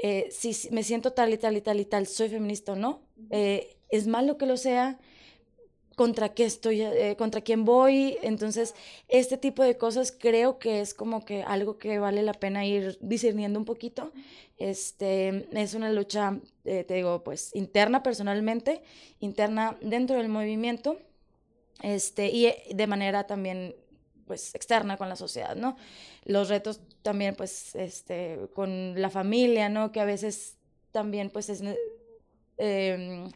eh, 0.03 0.29
si 0.31 0.55
me 0.71 0.83
siento 0.83 1.13
tal 1.13 1.33
y 1.33 1.39
tal 1.39 1.57
y 1.57 1.61
tal 1.61 1.81
y 1.81 1.85
tal, 1.85 2.07
soy 2.07 2.29
feminista 2.29 2.73
o 2.73 2.77
no, 2.77 3.03
eh, 3.31 3.77
es 3.89 4.07
malo 4.07 4.37
que 4.37 4.47
lo 4.47 4.57
sea, 4.57 4.99
contra 5.97 6.35
qué 6.35 6.45
estoy, 6.45 6.83
eh, 6.83 7.17
contra 7.19 7.41
quién 7.41 7.65
voy. 7.65 8.19
Entonces, 8.23 8.75
este 9.09 9.39
tipo 9.39 9.63
de 9.65 9.77
cosas 9.77 10.13
creo 10.13 10.59
que 10.59 10.81
es 10.81 10.95
como 10.95 11.25
que 11.25 11.43
algo 11.43 11.79
que 11.79 11.99
vale 11.99 12.23
la 12.23 12.35
pena 12.35 12.65
ir 12.65 12.99
discerniendo 13.01 13.59
un 13.59 13.65
poquito. 13.65 14.13
Este, 14.59 15.49
es 15.53 15.75
una 15.75 15.91
lucha, 15.91 16.39
eh, 16.65 16.85
te 16.85 16.95
digo, 16.95 17.25
pues 17.25 17.51
interna 17.55 18.03
personalmente, 18.03 18.83
interna 19.21 19.77
dentro 19.81 20.17
del 20.17 20.29
movimiento, 20.29 20.99
este, 21.83 22.29
y 22.29 22.47
eh, 22.47 22.63
de 22.75 22.87
manera 22.87 23.27
también 23.27 23.75
pues 24.27 24.55
externa 24.55 24.97
con 24.97 25.09
la 25.09 25.17
sociedad, 25.17 25.57
¿no? 25.57 25.77
Los 26.25 26.49
retos 26.49 26.81
también 27.03 27.35
pues 27.35 27.75
este 27.75 28.49
con 28.55 29.01
la 29.01 29.11
familia, 29.11 29.69
¿no? 29.69 29.93
Que 29.93 30.01
a 30.01 30.05
veces 30.05 30.57
también 30.93 31.31
pues 31.31 31.49
es 31.49 31.63
em, 32.59 33.31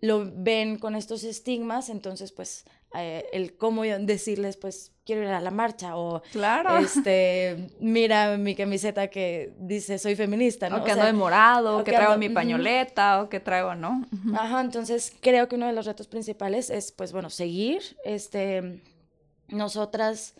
lo 0.00 0.30
ven 0.32 0.78
con 0.78 0.94
estos 0.94 1.24
estigmas, 1.24 1.88
entonces 1.88 2.32
pues 2.32 2.64
eh, 2.94 3.26
el 3.32 3.56
cómo 3.56 3.82
decirles 3.82 4.56
pues 4.56 4.92
quiero 5.04 5.22
ir 5.22 5.28
a 5.28 5.40
la 5.40 5.50
marcha 5.50 5.96
o 5.96 6.22
claro. 6.32 6.78
este 6.78 7.68
mira 7.80 8.36
mi 8.38 8.54
camiseta 8.54 9.08
que 9.08 9.52
dice 9.58 9.98
soy 9.98 10.16
feminista, 10.16 10.70
¿no? 10.70 10.78
O 10.78 10.84
que 10.84 10.92
ando 10.92 11.04
de 11.04 11.12
morado, 11.12 11.78
o 11.78 11.84
que, 11.84 11.92
traigo 11.92 12.16
mi 12.16 12.28
pañoleta, 12.28 13.22
o 13.22 13.28
que 13.28 13.40
traigo, 13.40 13.74
¿no? 13.74 14.06
Ajá, 14.34 14.60
entonces 14.60 15.12
creo 15.20 15.48
que 15.48 15.56
uno 15.56 15.66
de 15.66 15.72
los 15.72 15.86
retos 15.86 16.06
principales 16.06 16.70
es 16.70 16.92
pues 16.92 17.12
bueno, 17.12 17.30
seguir 17.30 17.82
este 18.04 18.82
nosotras 19.48 20.34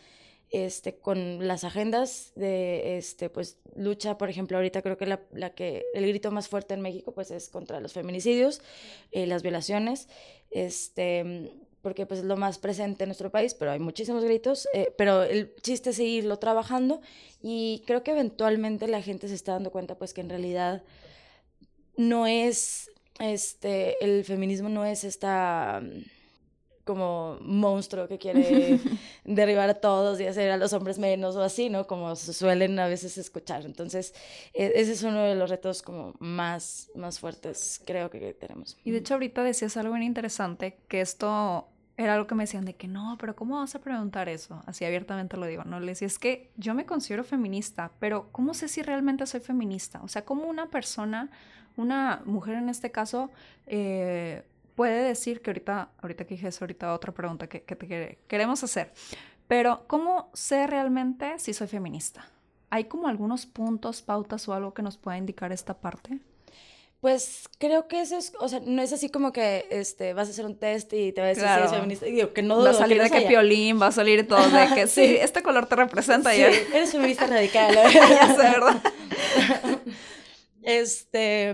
este, 0.51 0.97
con 0.97 1.47
las 1.47 1.64
agendas 1.64 2.33
de 2.35 2.97
este, 2.97 3.29
pues, 3.29 3.59
lucha, 3.77 4.16
por 4.16 4.31
ejemplo, 4.31 4.57
ahorita 4.57 4.83
creo 4.83 4.97
que 4.97 5.07
la, 5.07 5.21
la 5.33 5.51
que 5.51 5.85
el 5.94 6.07
grito 6.07 6.31
más 6.31 6.49
fuerte 6.49 6.75
en 6.75 6.81
México 6.81 7.12
pues, 7.12 7.31
es 7.31 7.49
contra 7.49 7.81
los 7.81 7.92
feminicidios, 7.92 8.62
eh, 9.12 9.27
las 9.27 9.42
violaciones, 9.42 10.09
este, 10.51 11.53
porque 11.83 12.07
pues, 12.07 12.21
es 12.21 12.27
lo 12.27 12.37
más 12.37 12.59
presente 12.59 13.05
en 13.05 13.09
nuestro 13.09 13.31
país, 13.31 13.55
pero 13.55 13.73
hay 13.73 13.79
muchísimos 13.79 14.25
gritos, 14.25 14.68
eh, 14.73 14.92
pero 14.97 15.23
el 15.23 15.55
chiste 15.57 15.90
es 15.90 15.97
seguirlo 15.97 16.38
trabajando 16.38 17.01
y 17.42 17.83
creo 17.87 18.03
que 18.03 18.12
eventualmente 18.12 18.88
la 18.88 19.03
gente 19.03 19.29
se 19.29 19.35
está 19.35 19.53
dando 19.53 19.71
cuenta 19.71 19.97
pues, 19.97 20.14
que 20.14 20.23
en 20.23 20.31
realidad 20.31 20.83
no 21.97 22.27
es, 22.27 22.90
este, 23.21 24.03
el 24.03 24.25
feminismo 24.25 24.71
no 24.71 24.87
es 24.87 25.05
esta 25.05 25.83
como 26.88 27.37
monstruo 27.42 28.09
que 28.09 28.16
quiere 28.16 28.81
derribar 29.27 29.68
a 29.68 29.74
todos 29.74 30.18
y 30.22 30.27
hacer 30.27 30.51
a 30.51 30.57
los 30.57 30.72
hombres 30.72 30.98
menos 30.98 31.37
o 31.37 31.42
así, 31.42 31.68
¿no? 31.68 31.87
Como 31.87 32.16
se 32.16 32.33
suelen 32.33 32.79
a 32.79 32.88
veces 32.88 33.18
escuchar. 33.18 33.66
Entonces, 33.66 34.14
e, 34.55 34.72
ese 34.74 34.92
es 34.92 35.03
uno 35.03 35.22
de 35.22 35.35
los 35.35 35.51
retos 35.51 35.83
como 35.83 36.14
más, 36.18 36.90
más 36.94 37.20
fuertes 37.20 37.83
creo 37.85 38.09
que 38.09 38.33
tenemos. 38.33 38.79
Y 38.85 38.90
de 38.90 38.98
hecho 38.98 39.14
ahorita 39.14 39.42
decías 39.42 39.77
algo 39.77 39.92
bien 39.92 40.05
interesante, 40.05 40.79
que 40.88 41.03
esto 41.03 41.68
era 41.98 42.14
algo 42.14 42.27
que 42.27 42.35
me 42.35 42.44
decían 42.44 42.64
de 42.64 42.74
que 42.74 42.88
no, 42.88 43.18
pero 43.20 43.37
¿cómo 43.37 43.57
vas 43.57 43.74
a 43.74 43.81
preguntar 43.81 44.31
eso? 44.31 44.62
Así 44.64 44.87
abiertamente 44.87 45.37
lo 45.37 45.44
digo, 45.44 45.64
¿no? 45.64 45.81
Le 45.81 45.88
decía, 45.88 46.07
es 46.07 46.18
que 46.18 46.51
yo 46.57 46.72
me 46.72 46.87
considero 46.87 47.22
feminista, 47.22 47.92
pero 47.98 48.33
¿cómo 48.33 48.55
sé 48.55 48.68
si 48.68 48.81
realmente 48.81 49.27
soy 49.27 49.40
feminista? 49.40 50.01
O 50.03 50.09
sea, 50.09 50.24
¿cómo 50.24 50.44
una 50.44 50.70
persona, 50.70 51.29
una 51.77 52.22
mujer 52.24 52.55
en 52.55 52.70
este 52.70 52.90
caso, 52.90 53.31
eh, 53.66 54.42
puede 54.79 55.03
decir 55.03 55.43
que 55.43 55.51
ahorita, 55.51 55.91
ahorita 56.01 56.25
que 56.25 56.35
dije 56.37 56.47
eso, 56.47 56.62
ahorita 56.62 56.95
otra 56.95 57.12
pregunta 57.12 57.49
que, 57.49 57.64
que 57.64 57.75
te 57.75 58.19
queremos 58.29 58.62
hacer, 58.62 58.93
pero 59.49 59.83
¿cómo 59.88 60.31
sé 60.35 60.69
realmente 60.69 61.37
si 61.41 61.53
soy 61.53 61.67
feminista? 61.67 62.31
¿Hay 62.71 62.85
como 62.85 63.09
algunos 63.09 63.45
puntos, 63.45 64.03
pautas 64.03 64.47
o 64.47 64.55
algo 64.55 64.75
que 64.75 64.83
nos 64.83 64.97
pueda 64.97 65.19
indicar 65.19 65.51
esta 65.51 65.81
parte? 65.81 66.21
Pues 67.01 67.49
creo 67.59 67.88
que 67.88 68.01
eso 68.03 68.19
es, 68.19 68.33
o 68.38 68.49
sea, 68.49 68.61
no 68.64 68.81
es 68.81 68.93
así 68.93 69.09
como 69.09 69.33
que 69.33 69.67
este, 69.73 70.14
vas 70.14 70.29
a 70.29 70.31
hacer 70.31 70.47
un 70.47 70.57
test 70.57 70.93
y 70.93 71.11
te 71.11 71.23
va 71.23 71.27
a 71.27 71.31
decir 71.31 71.43
si 71.43 71.51
eres 71.51 71.71
feminista. 71.73 72.07
Digo, 72.07 72.33
que 72.33 72.43
no 72.43 72.62
va 72.62 72.71
a 72.71 72.75
salir 72.75 73.03
de 73.03 73.11
que 73.11 73.23
piolín, 73.23 73.83
va 73.83 73.88
a 73.88 73.93
salir 73.93 74.29
todo 74.29 74.49
de 74.49 74.75
que 74.77 74.87
sí, 74.87 75.17
este 75.21 75.43
color 75.43 75.67
te 75.67 75.75
representa. 75.75 76.33
Sí, 76.33 76.41
eres 76.41 76.93
feminista 76.93 77.27
radical. 77.27 77.75
ya 77.93 78.29
sé, 78.29 78.43
¿verdad? 78.43 78.83
este, 80.62 81.51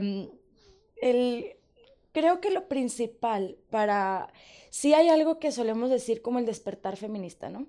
el, 1.01 1.57
creo 2.14 2.40
que 2.40 2.50
lo 2.50 2.68
principal 2.68 3.59
para... 3.68 4.33
Sí 4.70 4.94
hay 4.94 5.09
algo 5.09 5.38
que 5.38 5.53
solemos 5.53 5.90
decir 5.90 6.22
como 6.22 6.38
el 6.38 6.46
despertar 6.46 6.96
feminista, 6.96 7.50
¿no? 7.50 7.66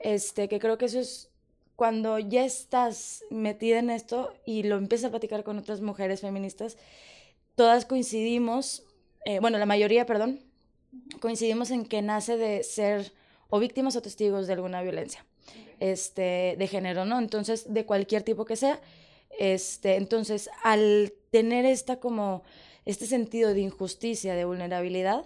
Este, 0.00 0.48
que 0.48 0.58
creo 0.58 0.76
que 0.76 0.84
eso 0.84 1.00
es 1.00 1.30
cuando 1.76 2.18
ya 2.18 2.44
estás 2.44 3.24
metida 3.30 3.78
en 3.78 3.90
esto 3.90 4.34
y 4.44 4.64
lo 4.64 4.76
empiezas 4.76 5.06
a 5.06 5.10
platicar 5.10 5.42
con 5.44 5.58
otras 5.58 5.80
mujeres 5.80 6.20
feministas, 6.20 6.76
todas 7.54 7.86
coincidimos, 7.86 8.84
eh, 9.24 9.40
bueno, 9.40 9.58
la 9.58 9.66
mayoría, 9.66 10.06
perdón, 10.06 10.40
coincidimos 11.20 11.70
en 11.70 11.86
que 11.86 12.02
nace 12.02 12.36
de 12.36 12.62
ser 12.62 13.12
o 13.48 13.58
víctimas 13.58 13.96
o 13.96 14.02
testigos 14.02 14.46
de 14.46 14.52
alguna 14.52 14.82
violencia 14.82 15.24
este, 15.80 16.56
de 16.58 16.66
género, 16.68 17.04
¿no? 17.04 17.18
Entonces, 17.18 17.72
de 17.72 17.84
cualquier 17.86 18.22
tipo 18.22 18.44
que 18.44 18.56
sea. 18.56 18.80
Este, 19.38 19.96
entonces, 19.96 20.48
al 20.62 21.12
tener 21.30 21.64
esta 21.64 21.98
como 21.98 22.44
este 22.84 23.06
sentido 23.06 23.54
de 23.54 23.60
injusticia, 23.60 24.34
de 24.34 24.44
vulnerabilidad, 24.44 25.24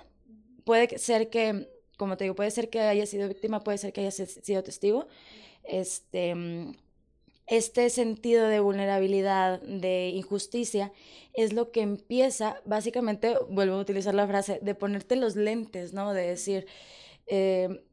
puede 0.65 0.99
ser 0.99 1.31
que 1.31 1.69
como 1.99 2.17
te 2.17 2.25
digo, 2.25 2.37
puede 2.37 2.51
ser 2.51 2.71
que 2.71 2.81
haya 2.81 3.05
sido 3.05 3.29
víctima, 3.29 3.61
puede 3.61 3.77
ser 3.77 3.93
que 3.93 4.01
haya 4.01 4.13
sido 4.13 4.63
testigo, 4.63 5.09
este, 5.65 6.35
este 7.49 7.91
sentido 7.91 8.47
de 8.47 8.61
vulnerabilidad, 8.61 9.61
de 9.61 10.11
injusticia, 10.15 10.93
es 11.35 11.53
lo 11.53 11.73
que 11.73 11.83
empieza, 11.83 12.63
básicamente, 12.65 13.37
vuelvo 13.51 13.75
a 13.75 13.81
utilizar 13.81 14.15
la 14.15 14.29
frase, 14.29 14.61
de 14.63 14.75
ponerte 14.77 15.17
los 15.17 15.35
lentes, 15.35 15.93
¿no? 15.93 16.15
De 16.15 16.23
decir, 16.23 16.67
eh, 17.27 17.85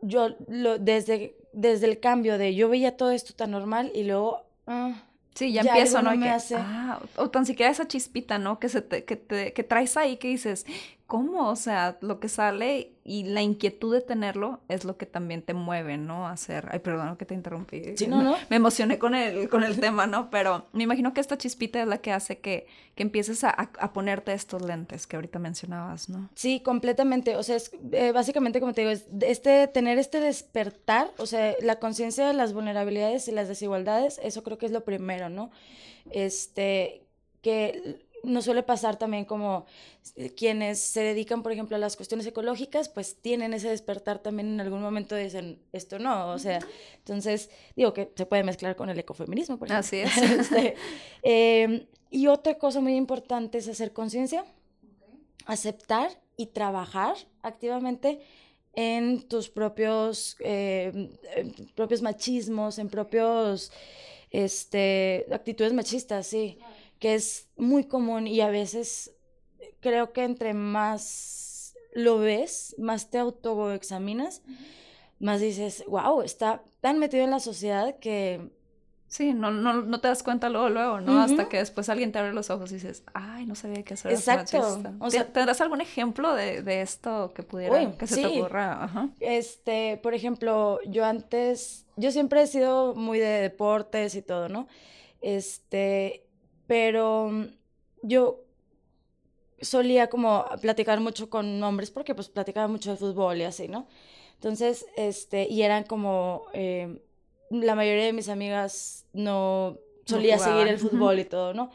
yo 0.00 0.34
lo, 0.48 0.78
desde, 0.78 1.36
desde 1.52 1.86
el 1.86 2.00
cambio 2.00 2.38
de 2.38 2.54
yo 2.54 2.70
veía 2.70 2.96
todo 2.96 3.10
esto 3.10 3.34
tan 3.34 3.52
normal 3.52 3.92
y 3.94 4.04
luego... 4.04 4.46
Ah, 4.66 5.04
Sí, 5.38 5.52
ya, 5.52 5.60
empiezo, 5.60 6.02
¿no? 6.02 6.10
Ah, 6.56 6.98
o 7.14 7.30
tan 7.30 7.46
siquiera 7.46 7.70
esa 7.70 7.86
chispita, 7.86 8.38
¿no? 8.38 8.58
Que, 8.58 8.68
se 8.68 8.82
te, 8.82 9.04
que, 9.04 9.14
te, 9.14 9.52
que 9.52 9.62
traes 9.62 9.96
ahí 9.96 10.16
que 10.16 10.26
dices, 10.26 10.66
¿cómo? 11.08 11.48
O 11.48 11.56
sea, 11.56 11.96
lo 12.02 12.20
que 12.20 12.28
sale 12.28 12.92
y 13.02 13.24
la 13.24 13.40
inquietud 13.40 13.94
de 13.94 14.02
tenerlo 14.02 14.60
es 14.68 14.84
lo 14.84 14.98
que 14.98 15.06
también 15.06 15.40
te 15.40 15.54
mueve, 15.54 15.96
¿no? 15.96 16.28
A 16.28 16.32
hacer, 16.32 16.68
ay, 16.70 16.80
perdón 16.80 17.16
que 17.16 17.24
te 17.24 17.32
interrumpí. 17.32 17.82
Sí, 17.96 18.06
no, 18.06 18.22
no. 18.22 18.36
Me 18.50 18.56
emocioné 18.56 18.98
con 18.98 19.14
el, 19.14 19.48
con 19.48 19.64
el 19.64 19.80
tema, 19.80 20.06
¿no? 20.06 20.28
Pero 20.28 20.66
me 20.72 20.82
imagino 20.82 21.14
que 21.14 21.22
esta 21.22 21.38
chispita 21.38 21.80
es 21.80 21.88
la 21.88 21.96
que 21.98 22.12
hace 22.12 22.40
que, 22.40 22.66
que 22.94 23.02
empieces 23.02 23.42
a, 23.42 23.48
a, 23.48 23.92
ponerte 23.94 24.34
estos 24.34 24.60
lentes 24.60 25.06
que 25.06 25.16
ahorita 25.16 25.38
mencionabas, 25.38 26.10
¿no? 26.10 26.28
Sí, 26.34 26.60
completamente. 26.60 27.36
O 27.36 27.42
sea, 27.42 27.56
es 27.56 27.70
eh, 27.92 28.12
básicamente, 28.12 28.60
como 28.60 28.74
te 28.74 28.82
digo, 28.82 28.92
es 28.92 29.06
este, 29.22 29.66
tener 29.66 29.98
este 29.98 30.20
despertar, 30.20 31.10
o 31.16 31.24
sea, 31.24 31.54
la 31.62 31.76
conciencia 31.76 32.26
de 32.26 32.34
las 32.34 32.52
vulnerabilidades 32.52 33.28
y 33.28 33.32
las 33.32 33.48
desigualdades, 33.48 34.20
eso 34.22 34.42
creo 34.42 34.58
que 34.58 34.66
es 34.66 34.72
lo 34.72 34.84
primero, 34.84 35.30
¿no? 35.30 35.50
Este, 36.10 37.06
que 37.40 38.04
nos 38.22 38.44
suele 38.44 38.62
pasar 38.62 38.96
también 38.96 39.24
como 39.24 39.66
eh, 40.16 40.30
quienes 40.30 40.80
se 40.80 41.00
dedican, 41.00 41.42
por 41.42 41.52
ejemplo, 41.52 41.76
a 41.76 41.78
las 41.78 41.96
cuestiones 41.96 42.26
ecológicas, 42.26 42.88
pues 42.88 43.16
tienen 43.20 43.54
ese 43.54 43.68
despertar 43.68 44.18
también 44.18 44.48
en 44.48 44.60
algún 44.60 44.82
momento 44.82 45.16
dicen, 45.16 45.60
esto 45.72 45.98
no, 45.98 46.30
o 46.30 46.38
sea, 46.38 46.60
entonces 46.98 47.50
digo 47.76 47.92
que 47.92 48.12
se 48.14 48.26
puede 48.26 48.44
mezclar 48.44 48.76
con 48.76 48.88
el 48.88 48.98
ecofeminismo, 48.98 49.58
por 49.58 49.68
ejemplo. 49.68 49.80
Así 49.80 49.98
es. 49.98 50.16
Este, 50.38 50.74
em, 51.22 51.86
y 52.10 52.26
otra 52.28 52.54
cosa 52.54 52.80
muy 52.80 52.94
importante 52.96 53.58
es 53.58 53.68
hacer 53.68 53.92
conciencia, 53.92 54.44
aceptar 55.46 56.10
y 56.36 56.46
trabajar 56.46 57.16
activamente 57.42 58.20
en 58.74 59.22
tus 59.28 59.48
propios, 59.48 60.36
em, 60.40 61.10
propios 61.74 62.02
machismos, 62.02 62.78
en 62.78 62.88
propios 62.88 63.72
este, 64.30 65.26
actitudes 65.32 65.72
machistas, 65.72 66.26
sí 66.26 66.58
que 66.98 67.14
es 67.14 67.48
muy 67.56 67.84
común 67.84 68.26
y 68.26 68.40
a 68.40 68.50
veces 68.50 69.14
creo 69.80 70.12
que 70.12 70.24
entre 70.24 70.54
más 70.54 71.74
lo 71.92 72.18
ves, 72.18 72.74
más 72.78 73.10
te 73.10 73.18
autoexaminas, 73.18 74.42
más 75.18 75.40
dices, 75.40 75.84
wow, 75.88 76.22
está 76.22 76.62
tan 76.80 76.98
metido 76.98 77.24
en 77.24 77.30
la 77.30 77.40
sociedad 77.40 77.98
que... 77.98 78.50
Sí, 79.08 79.32
no, 79.32 79.50
no, 79.50 79.72
no 79.72 80.00
te 80.02 80.08
das 80.08 80.22
cuenta 80.22 80.50
luego, 80.50 80.68
luego, 80.68 81.00
¿no? 81.00 81.22
Hasta 81.22 81.48
que 81.48 81.56
después 81.56 81.88
alguien 81.88 82.12
te 82.12 82.18
abre 82.18 82.34
los 82.34 82.50
ojos 82.50 82.70
y 82.72 82.74
dices, 82.74 83.04
ay, 83.14 83.46
no 83.46 83.54
sabía 83.54 83.82
qué 83.82 83.94
hacer. 83.94 84.12
Exacto. 84.12 84.82
O 85.00 85.10
sea, 85.10 85.32
¿Tendrás 85.32 85.62
algún 85.62 85.80
ejemplo 85.80 86.34
de, 86.34 86.60
de 86.60 86.82
esto 86.82 87.32
que 87.34 87.42
pudiera, 87.42 87.90
que 87.96 88.06
se 88.06 88.20
te 88.20 88.26
ocurra? 88.26 89.10
Este, 89.18 89.98
por 90.02 90.12
ejemplo, 90.12 90.78
yo 90.86 91.06
antes, 91.06 91.86
yo 91.96 92.10
siempre 92.10 92.42
he 92.42 92.46
sido 92.46 92.94
muy 92.94 93.18
de 93.18 93.40
deportes 93.40 94.14
y 94.14 94.20
todo, 94.20 94.50
¿no? 94.50 94.68
Este, 95.22 96.27
pero 96.68 97.30
mm, 97.32 97.46
yo 98.02 98.44
solía 99.60 100.08
como 100.08 100.44
platicar 100.60 101.00
mucho 101.00 101.28
con 101.28 101.60
hombres 101.64 101.90
porque 101.90 102.14
pues 102.14 102.28
platicaba 102.28 102.68
mucho 102.68 102.92
de 102.92 102.96
fútbol 102.96 103.38
y 103.38 103.42
así, 103.42 103.66
¿no? 103.66 103.88
Entonces, 104.34 104.86
este, 104.96 105.48
y 105.48 105.62
eran 105.62 105.82
como, 105.82 106.44
eh, 106.52 107.02
la 107.50 107.74
mayoría 107.74 108.04
de 108.04 108.12
mis 108.12 108.28
amigas 108.28 109.04
no 109.12 109.78
solía 110.04 110.38
seguir 110.38 110.68
el 110.68 110.78
fútbol 110.78 111.18
y 111.18 111.24
todo, 111.24 111.54
¿no? 111.54 111.70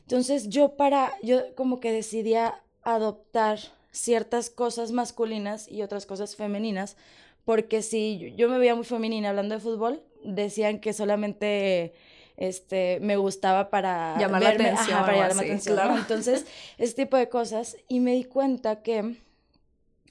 Entonces 0.00 0.48
yo 0.48 0.76
para, 0.76 1.12
yo 1.22 1.54
como 1.54 1.78
que 1.78 1.92
decidía 1.92 2.60
adoptar 2.82 3.60
ciertas 3.92 4.50
cosas 4.50 4.90
masculinas 4.90 5.70
y 5.70 5.82
otras 5.82 6.06
cosas 6.06 6.34
femeninas, 6.34 6.96
porque 7.44 7.82
si 7.82 8.34
yo 8.36 8.48
me 8.48 8.58
veía 8.58 8.74
muy 8.74 8.84
femenina 8.84 9.28
hablando 9.28 9.54
de 9.54 9.60
fútbol, 9.60 10.02
decían 10.24 10.80
que 10.80 10.92
solamente 10.92 11.94
este, 12.38 13.00
me 13.00 13.16
gustaba 13.16 13.68
para 13.68 14.16
llamar 14.16 14.42
la 14.42 14.50
atención. 14.50 15.00
para 15.00 15.12
llamar 15.12 15.36
la 15.36 15.42
atención. 15.42 15.96
Entonces, 15.98 16.46
ese 16.78 16.94
tipo 16.94 17.16
de 17.16 17.28
cosas. 17.28 17.76
Y 17.88 17.98
me 17.98 18.14
di 18.14 18.24
cuenta 18.24 18.80
que 18.82 19.16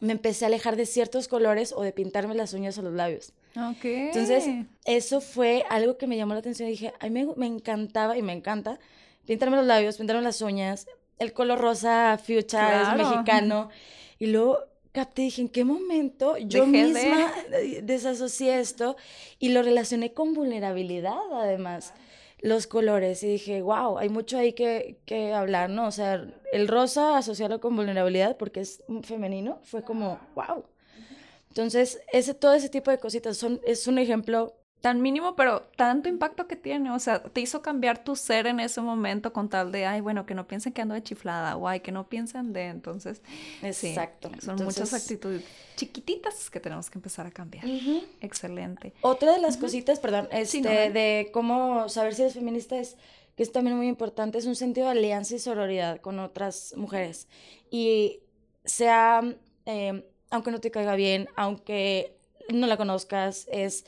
me 0.01 0.11
empecé 0.11 0.45
a 0.45 0.49
alejar 0.49 0.75
de 0.75 0.85
ciertos 0.85 1.29
colores 1.29 1.73
o 1.75 1.81
de 1.81 1.93
pintarme 1.93 2.35
las 2.35 2.53
uñas 2.53 2.77
o 2.77 2.81
los 2.81 2.93
labios. 2.93 3.31
Ok. 3.55 3.85
Entonces, 3.85 4.45
eso 4.83 5.21
fue 5.21 5.63
algo 5.69 5.97
que 5.97 6.05
me 6.05 6.17
llamó 6.17 6.33
la 6.33 6.41
atención. 6.41 6.67
Y 6.67 6.71
dije, 6.71 6.93
a 6.99 7.07
mí 7.09 7.25
me, 7.37 7.47
encantaba 7.47 8.17
y 8.17 8.21
me 8.21 8.33
encanta 8.33 8.77
pintarme 9.25 9.55
los 9.55 9.65
labios, 9.65 9.97
pintarme 9.97 10.21
las 10.21 10.41
uñas. 10.41 10.85
El 11.19 11.31
color 11.31 11.59
rosa 11.59 12.19
fuchsia 12.21 12.81
es 12.81 12.97
mexicano. 12.97 13.69
Y 14.19 14.27
luego 14.27 14.59
capté, 14.91 15.21
dije, 15.21 15.41
¿en 15.41 15.49
qué 15.49 15.63
momento 15.63 16.37
yo 16.37 16.67
misma 16.67 17.31
desasocié 17.83 18.59
esto 18.59 18.97
y 19.39 19.49
lo 19.49 19.63
relacioné 19.63 20.11
con 20.11 20.33
vulnerabilidad 20.33 21.17
además? 21.31 21.93
Los 22.47 22.67
colores 22.67 23.23
y 23.23 23.27
dije, 23.27 23.61
wow, 23.61 23.97
hay 23.97 24.09
mucho 24.09 24.37
ahí 24.37 24.53
que, 24.53 24.99
que 25.05 25.33
hablar, 25.33 25.69
¿no? 25.69 25.87
O 25.87 25.91
sea, 25.91 26.25
el 26.51 26.67
rosa 26.67 27.17
asociarlo 27.17 27.59
con 27.59 27.75
vulnerabilidad 27.75 28.37
porque 28.37 28.61
es 28.61 28.83
femenino 29.03 29.59
fue 29.63 29.83
como, 29.83 30.19
wow. 30.35 30.65
Entonces, 31.49 31.99
ese, 32.11 32.33
todo 32.33 32.53
ese 32.53 32.69
tipo 32.69 32.91
de 32.91 32.99
cositas 32.99 33.37
son, 33.37 33.59
es 33.65 33.87
un 33.87 33.97
ejemplo 33.97 34.55
tan 34.81 35.01
mínimo, 35.01 35.35
pero 35.35 35.61
tanto 35.75 36.07
impacto 36.07 36.47
que 36.47 36.55
tiene. 36.55 36.91
O 36.91 36.99
sea, 36.99 37.23
te 37.23 37.41
hizo 37.41 37.61
cambiar 37.61 38.03
tu 38.03 38.15
ser 38.15 38.47
en 38.47 38.59
ese 38.59 38.81
momento 38.81 39.33
con 39.33 39.49
tal 39.49 39.71
de, 39.71 39.85
ay, 39.85 40.01
bueno, 40.01 40.25
que 40.25 40.35
no 40.35 40.47
piensen 40.47 40.73
que 40.73 40.81
ando 40.81 40.93
de 40.93 41.03
chiflada, 41.03 41.57
o 41.57 41.67
ay, 41.67 41.79
que 41.79 41.91
no 41.91 42.07
piensen 42.07 42.53
de. 42.53 42.67
Entonces, 42.67 43.21
exacto. 43.63 44.29
son 44.39 44.63
muchas 44.63 44.93
actitudes 44.93 45.43
chiquititas 45.75 46.49
que 46.49 46.59
tenemos 46.59 46.89
que 46.89 46.97
empezar 46.97 47.25
a 47.25 47.31
cambiar. 47.31 47.65
Excelente. 48.21 48.93
Otra 49.01 49.33
de 49.33 49.39
las 49.39 49.57
cositas, 49.57 49.99
perdón, 49.99 50.27
este, 50.31 50.91
de 50.91 51.29
cómo 51.31 51.89
saber 51.89 52.13
si 52.15 52.23
eres 52.23 52.33
feminista 52.33 52.77
es 52.77 52.97
que 53.35 53.43
es 53.43 53.51
también 53.51 53.77
muy 53.77 53.87
importante, 53.87 54.39
es 54.39 54.47
un 54.47 54.55
sentido 54.55 54.87
de 54.87 54.93
alianza 54.93 55.35
y 55.35 55.39
sororidad 55.39 56.01
con 56.01 56.17
otras 56.19 56.73
mujeres. 56.75 57.27
Y 57.69 58.21
sea, 58.65 59.21
eh, 59.67 60.03
aunque 60.31 60.49
no 60.49 60.59
te 60.59 60.71
caiga 60.71 60.95
bien, 60.95 61.29
aunque 61.35 62.17
no 62.49 62.65
la 62.65 62.77
conozcas, 62.77 63.47
es 63.51 63.85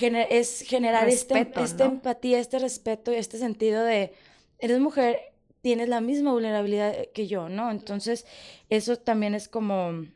es 0.00 0.60
generar 0.62 1.08
este, 1.08 1.52
esta 1.56 1.84
empatía, 1.84 2.38
este 2.38 2.58
respeto 2.58 3.12
y 3.12 3.16
este 3.16 3.38
sentido 3.38 3.82
de, 3.82 4.12
eres 4.58 4.80
mujer, 4.80 5.18
tienes 5.62 5.88
la 5.88 6.00
misma 6.00 6.32
vulnerabilidad 6.32 6.94
que 7.12 7.26
yo, 7.26 7.48
¿no? 7.48 7.70
Entonces, 7.70 8.26
eso 8.70 8.96
también 8.96 9.34
es 9.34 9.48
como 9.48 10.06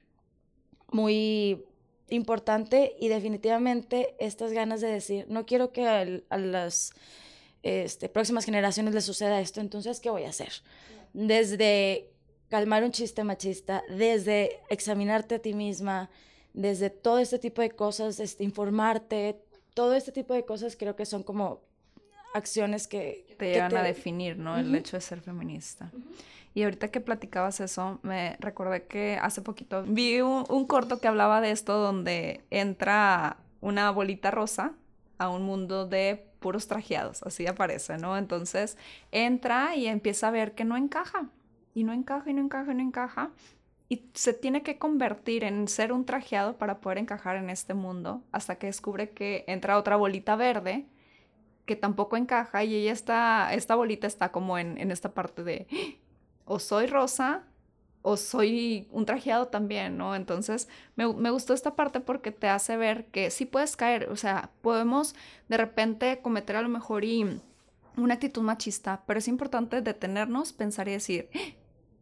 muy 0.92 1.64
importante 2.08 2.94
y 3.00 3.08
definitivamente 3.08 4.14
estas 4.18 4.52
ganas 4.52 4.80
de 4.80 4.88
decir, 4.88 5.26
no 5.28 5.46
quiero 5.46 5.72
que 5.72 5.86
a, 5.86 6.04
las 6.36 6.92
este, 7.62 8.08
próximas 8.08 8.44
generaciones 8.44 8.94
les 8.94 9.04
suceda 9.04 9.40
esto, 9.40 9.60
entonces, 9.60 10.00
¿qué 10.00 10.10
voy 10.10 10.24
a 10.24 10.30
hacer? 10.30 10.52
Desde 11.12 12.10
calmar 12.48 12.84
un 12.84 12.92
chiste 12.92 13.24
machista, 13.24 13.82
desde 13.88 14.60
examinarte 14.68 15.36
a 15.36 15.38
ti 15.38 15.54
misma, 15.54 16.10
desde 16.52 16.90
todo 16.90 17.18
este 17.18 17.38
tipo 17.38 17.62
de 17.62 17.70
cosas, 17.70 18.18
este, 18.20 18.44
informarte, 18.44 19.40
todo 19.74 19.94
este 19.94 20.12
tipo 20.12 20.34
de 20.34 20.44
cosas 20.44 20.76
creo 20.76 20.96
que 20.96 21.06
son 21.06 21.22
como 21.22 21.60
acciones 22.34 22.86
que... 22.86 23.26
Te 23.38 23.52
llevan 23.52 23.76
a 23.76 23.82
definir, 23.82 24.38
¿no? 24.38 24.56
El 24.56 24.74
hecho 24.74 24.96
de 24.96 25.00
ser 25.00 25.20
feminista. 25.20 25.90
Y 26.54 26.64
ahorita 26.64 26.88
que 26.88 27.00
platicabas 27.00 27.60
eso, 27.60 28.00
me 28.02 28.36
recordé 28.40 28.84
que 28.84 29.18
hace 29.22 29.40
poquito 29.40 29.84
vi 29.84 30.20
un, 30.20 30.66
corto 30.66 31.00
que 31.00 31.06
hablaba 31.06 31.40
de 31.40 31.52
esto 31.52 31.78
donde 31.78 32.44
entra 32.50 33.36
una 33.60 33.90
bolita 33.90 34.30
rosa 34.30 34.72
a 35.18 35.28
un 35.28 35.42
mundo 35.42 35.86
de 35.86 36.26
puros 36.40 36.66
trajeados, 36.66 37.22
así 37.22 37.46
aparece, 37.46 37.98
¿no? 37.98 38.16
Entonces 38.16 38.78
entra 39.12 39.76
y 39.76 39.86
empieza 39.86 40.28
a 40.28 40.30
ver 40.30 40.54
que 40.54 40.64
no 40.64 40.76
encaja, 40.76 41.28
y 41.74 41.84
no 41.84 41.92
encaja, 41.92 42.30
y 42.30 42.34
no 42.34 42.42
encaja, 42.42 42.72
y 42.72 42.74
no 42.74 42.82
encaja, 42.82 43.30
y 43.90 44.08
se 44.14 44.32
tiene 44.32 44.62
que 44.62 44.78
convertir 44.78 45.42
en 45.42 45.66
ser 45.66 45.92
un 45.92 46.06
trajeado 46.06 46.56
para 46.56 46.80
poder 46.80 46.98
encajar 46.98 47.36
en 47.36 47.50
este 47.50 47.74
mundo 47.74 48.22
hasta 48.30 48.54
que 48.54 48.68
descubre 48.68 49.10
que 49.10 49.44
entra 49.48 49.76
otra 49.76 49.96
bolita 49.96 50.36
verde 50.36 50.86
que 51.66 51.74
tampoco 51.74 52.16
encaja 52.16 52.62
y 52.62 52.76
ella 52.76 52.92
está, 52.92 53.52
esta 53.52 53.74
bolita 53.74 54.06
está 54.06 54.30
como 54.30 54.58
en, 54.58 54.78
en 54.78 54.92
esta 54.92 55.12
parte 55.12 55.42
de 55.42 55.66
o 56.44 56.60
soy 56.60 56.86
rosa 56.86 57.42
o 58.02 58.16
soy 58.16 58.86
un 58.92 59.06
trajeado 59.06 59.48
también, 59.48 59.98
¿no? 59.98 60.14
Entonces 60.14 60.68
me, 60.94 61.12
me, 61.12 61.30
gustó 61.30 61.52
esta 61.52 61.74
parte 61.74 61.98
porque 61.98 62.30
te 62.30 62.48
hace 62.48 62.76
ver 62.76 63.06
que 63.06 63.30
sí 63.30 63.44
puedes 63.44 63.76
caer, 63.76 64.08
o 64.08 64.16
sea, 64.16 64.50
podemos 64.62 65.16
de 65.48 65.56
repente 65.56 66.20
cometer 66.22 66.56
a 66.56 66.62
lo 66.62 66.68
mejor 66.68 67.04
y 67.04 67.40
una 67.96 68.14
actitud 68.14 68.42
machista, 68.42 69.02
pero 69.06 69.18
es 69.18 69.26
importante 69.26 69.82
detenernos, 69.82 70.52
pensar 70.52 70.88
y 70.88 70.92
decir, 70.92 71.28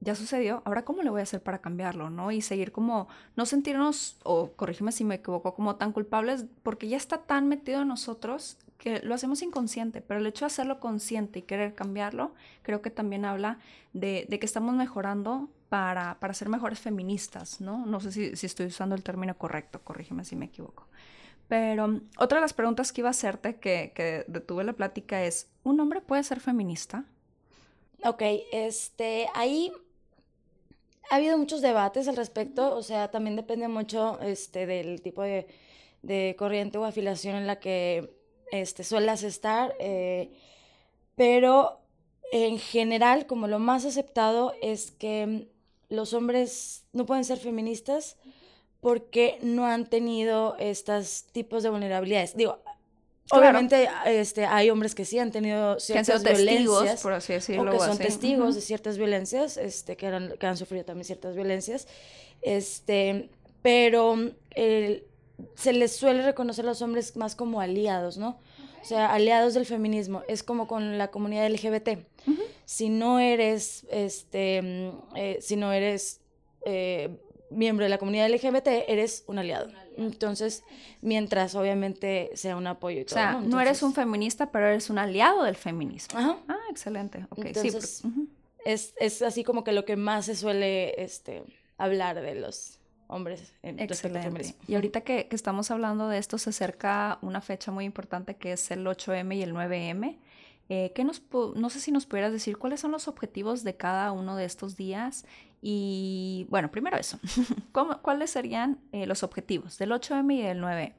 ya 0.01 0.15
sucedió, 0.15 0.63
ahora 0.65 0.85
cómo 0.85 1.03
le 1.03 1.11
voy 1.11 1.21
a 1.21 1.25
hacer 1.25 1.43
para 1.43 1.59
cambiarlo, 1.59 2.11
¿no? 2.11 2.31
Y 2.31 2.41
seguir 2.41 2.71
como, 2.71 3.09
no 3.37 3.47
sentirnos, 3.47 4.17
o 4.23 4.53
corrígeme 4.53 4.93
si 4.93 5.05
me 5.05 5.17
equivoco, 5.17 5.55
como 5.55 5.77
tan 5.77 5.93
culpables, 5.93 6.47
porque 6.63 6.89
ya 6.89 6.97
está 6.97 7.19
tan 7.19 7.49
metido 7.49 7.83
en 7.83 7.89
nosotros 7.89 8.59
que 8.79 9.01
lo 9.01 9.15
hacemos 9.15 9.43
inconsciente, 9.43 10.01
pero 10.01 10.21
el 10.21 10.27
hecho 10.27 10.45
de 10.45 10.47
hacerlo 10.47 10.79
consciente 10.79 11.41
y 11.41 11.43
querer 11.43 11.75
cambiarlo, 11.75 12.33
creo 12.63 12.81
que 12.81 12.91
también 12.91 13.25
habla 13.25 13.59
de, 13.93 14.27
que 14.29 14.47
estamos 14.47 14.75
mejorando 14.77 15.49
para, 15.69 16.19
para, 16.21 16.33
ser 16.33 16.49
mejores 16.49 16.79
feministas, 16.79 17.61
¿no? 17.61 17.85
No 17.85 17.99
sé 17.99 18.13
si, 18.13 18.47
estoy 18.47 18.67
usando 18.67 18.95
el 18.95 19.03
término 19.03 19.37
correcto, 19.37 19.81
corrígeme 19.83 20.25
si 20.25 20.37
me 20.37 20.47
equivoco. 20.47 20.87
Pero 21.49 22.01
otra 22.19 22.37
de 22.37 22.43
las 22.43 22.53
preguntas 22.53 22.93
que 22.93 23.01
iba 23.01 23.09
a 23.09 23.11
hacerte, 23.11 23.57
que, 23.57 23.93
que 23.97 24.25
detuve 24.29 24.63
la 24.63 24.75
plática, 24.75 25.25
es, 25.25 25.51
¿un 25.65 25.81
hombre 25.81 26.01
puede 26.01 26.23
ser 26.23 26.39
feminista? 26.39 27.05
Ok, 28.05 28.23
este, 28.53 29.27
ahí 29.35 29.73
ha 31.11 31.17
habido 31.17 31.39
muchos 31.39 31.61
debates 31.61 32.09
al 32.09 32.17
respecto, 32.17 32.75
o 32.77 32.83
sea, 32.83 33.11
también 33.11 33.37
depende 33.37 33.69
mucho 33.69 34.19
este, 34.21 34.67
del 34.67 35.01
tipo 35.01 35.23
de, 35.23 35.47
de 36.03 36.37
corriente 36.39 36.79
o 36.79 36.85
afiliación 36.85 37.37
en 37.37 37.47
la 37.47 37.59
que 37.61 38.15
este, 38.53 38.85
suelas 38.85 39.23
estar, 39.23 39.75
eh, 39.79 40.31
pero 41.15 41.81
en 42.33 42.59
general, 42.59 43.27
como 43.27 43.49
lo 43.49 43.59
más 43.59 43.85
aceptado 43.85 44.53
es 44.63 44.91
que 44.91 45.49
los 45.89 46.13
hombres 46.13 46.85
no 46.93 47.07
pueden 47.07 47.25
ser 47.25 47.39
feministas 47.39 48.17
porque 48.81 49.39
no 49.43 49.67
han 49.67 49.87
tenido 49.87 50.57
estos 50.59 51.25
tipos 51.33 51.63
de 51.63 51.71
vulnerabilidades. 51.71 52.37
Digo, 52.37 52.61
obviamente 53.33 53.89
este, 54.07 54.47
hay 54.47 54.71
hombres 54.71 54.95
que 54.95 55.05
sí 55.05 55.19
han 55.19 55.31
tenido 55.31 55.79
ciertas 55.81 56.23
violencias, 56.23 57.03
por 57.03 57.13
así 57.13 57.33
decirlo, 57.35 57.71
o 57.71 57.73
que 57.73 57.79
son 57.79 57.99
testigos 57.99 58.55
de 58.55 58.61
ciertas 58.61 58.99
violencias, 58.99 59.57
este, 59.57 59.97
que, 59.97 60.07
han, 60.07 60.35
que 60.39 60.47
han 60.47 60.57
sufrido 60.57 60.85
también 60.85 61.05
ciertas 61.05 61.35
violencias, 61.35 61.87
este, 62.43 63.31
pero 63.63 64.17
se 65.55 65.73
les 65.73 65.97
suele 65.97 66.23
reconocer 66.23 66.65
a 66.65 66.69
los 66.69 66.83
hombres 66.83 67.17
más 67.17 67.37
como 67.37 67.61
aliados, 67.61 68.19
¿no? 68.19 68.39
O 68.81 68.85
sea, 68.85 69.13
aliados 69.13 69.55
del 69.55 69.67
feminismo. 69.67 70.23
Es 70.29 70.43
como 70.43 70.67
con 70.67 70.99
la 70.99 71.11
comunidad 71.11 71.49
LGBT. 71.51 71.99
Si 72.65 72.89
no 72.89 73.19
eres, 73.19 73.87
este, 73.91 74.93
eh, 75.15 75.39
si 75.41 75.57
no 75.57 75.73
eres 75.73 76.21
eh, 76.65 77.19
miembro 77.51 77.85
de 77.85 77.89
la 77.89 77.99
comunidad 77.99 78.29
LGBT, 78.29 78.69
eres 78.89 79.25
un 79.27 79.39
aliado. 79.39 79.69
Entonces, 79.97 80.65
mientras 81.01 81.55
obviamente 81.55 82.31
sea 82.35 82.57
un 82.57 82.67
apoyo 82.67 83.01
y 83.01 83.05
todo. 83.05 83.19
O 83.19 83.23
sea, 83.23 83.41
¿no? 83.41 83.61
eres 83.61 83.83
un 83.83 83.95
feminista, 83.95 84.51
pero 84.51 84.67
eres 84.67 84.91
un 84.91 84.99
aliado 84.99 85.45
del 85.45 85.57
feminismo. 85.57 86.19
Ajá. 86.19 86.39
Ah, 86.49 86.59
excelente. 86.71 87.27
Okay. 87.31 87.49
Entonces, 87.49 88.03
es, 88.65 88.95
es, 88.99 89.23
así 89.23 89.45
como 89.45 89.65
que 89.65 89.73
lo 89.73 89.85
que 89.85 89.97
más 89.97 90.27
se 90.27 90.37
suele 90.37 91.03
este, 91.03 91.43
hablar 91.79 92.21
de 92.21 92.35
los 92.35 92.79
hombres 93.09 93.55
en 93.63 93.81
Excelente. 93.81 94.55
Y 94.67 94.75
ahorita 94.75 95.01
que, 95.01 95.29
que, 95.29 95.37
estamos 95.37 95.71
hablando 95.71 96.09
de 96.09 96.19
esto, 96.19 96.39
se 96.39 96.51
acerca 96.51 97.19
una 97.23 97.41
fecha 97.41 97.73
muy 97.73 97.85
importante 97.85 98.37
que 98.37 98.53
es 98.53 98.71
el 98.71 98.87
8M 98.87 99.37
y 99.37 99.43
el 99.43 99.55
9M. 99.55 100.19
Eh, 100.71 100.93
¿qué 100.95 101.03
nos, 101.03 101.23
no 101.55 101.71
sé 101.71 101.81
si 101.81 101.91
nos 101.93 102.05
pudieras 102.05 102.31
decir 102.31 102.59
cuáles 102.59 102.81
son 102.81 102.91
los 102.91 103.09
objetivos 103.09 103.65
de 103.65 103.75
cada 103.75 104.13
uno 104.13 104.37
de 104.37 104.45
estos 104.45 104.77
días 104.77 105.25
y 105.61 106.47
bueno, 106.49 106.71
primero 106.71 106.97
eso, 106.97 107.19
¿cuáles 108.03 108.31
serían 108.31 108.81
eh, 108.93 109.07
los 109.07 109.23
objetivos 109.23 109.79
del 109.79 109.91
8M 109.91 110.35
y 110.35 110.43
del 110.43 110.61
9M? 110.61 110.95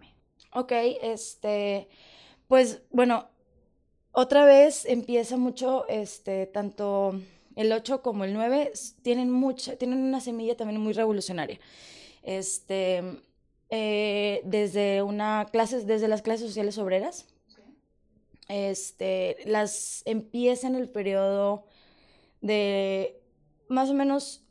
Ok, 0.54 0.72
este, 1.02 1.88
pues 2.48 2.82
bueno, 2.92 3.30
otra 4.12 4.46
vez 4.46 4.86
empieza 4.86 5.38
mucho, 5.38 5.88
este, 5.88 6.46
tanto 6.48 7.20
el 7.56 7.72
8 7.72 8.02
como 8.02 8.24
el 8.24 8.34
9 8.34 8.74
tienen 9.02 9.32
mucha, 9.32 9.76
tienen 9.76 10.00
una 10.00 10.20
semilla 10.20 10.58
también 10.58 10.82
muy 10.82 10.94
revolucionaria. 10.94 11.60
Este, 12.24 13.04
eh, 13.70 14.42
desde 14.44 15.04
una 15.04 15.48
clase, 15.52 15.86
desde 15.86 16.08
las 16.08 16.22
clases 16.22 16.48
sociales 16.48 16.78
obreras, 16.78 17.28
este, 18.48 19.38
las 19.46 20.02
empieza 20.06 20.68
en 20.68 20.76
el 20.76 20.90
periodo 20.90 21.66
de 22.42 23.22
más 23.68 23.90
o 23.90 23.94
menos 23.94 24.44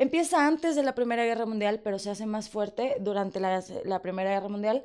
Empieza 0.00 0.46
antes 0.46 0.76
de 0.76 0.82
la 0.82 0.94
Primera 0.94 1.26
Guerra 1.26 1.44
Mundial, 1.44 1.78
pero 1.84 1.98
se 1.98 2.08
hace 2.08 2.24
más 2.24 2.48
fuerte 2.48 2.96
durante 3.00 3.38
la, 3.38 4.00
Primera 4.00 4.30
Guerra 4.30 4.48
Mundial. 4.48 4.82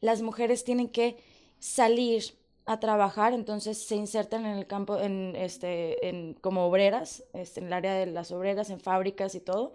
Las 0.00 0.22
mujeres 0.22 0.64
tienen 0.64 0.88
que 0.88 1.18
salir 1.60 2.24
a 2.64 2.80
trabajar, 2.80 3.32
entonces 3.32 3.78
se 3.78 3.94
insertan 3.94 4.44
en 4.44 4.58
el 4.58 4.66
campo, 4.66 4.98
en, 4.98 5.36
este, 5.36 6.08
en, 6.08 6.34
como 6.34 6.66
obreras, 6.66 7.22
este, 7.32 7.60
en 7.60 7.66
el 7.68 7.74
área 7.74 7.94
de 7.94 8.06
las 8.06 8.32
obreras, 8.32 8.68
en 8.70 8.80
fábricas 8.80 9.36
y 9.36 9.40
todo. 9.40 9.72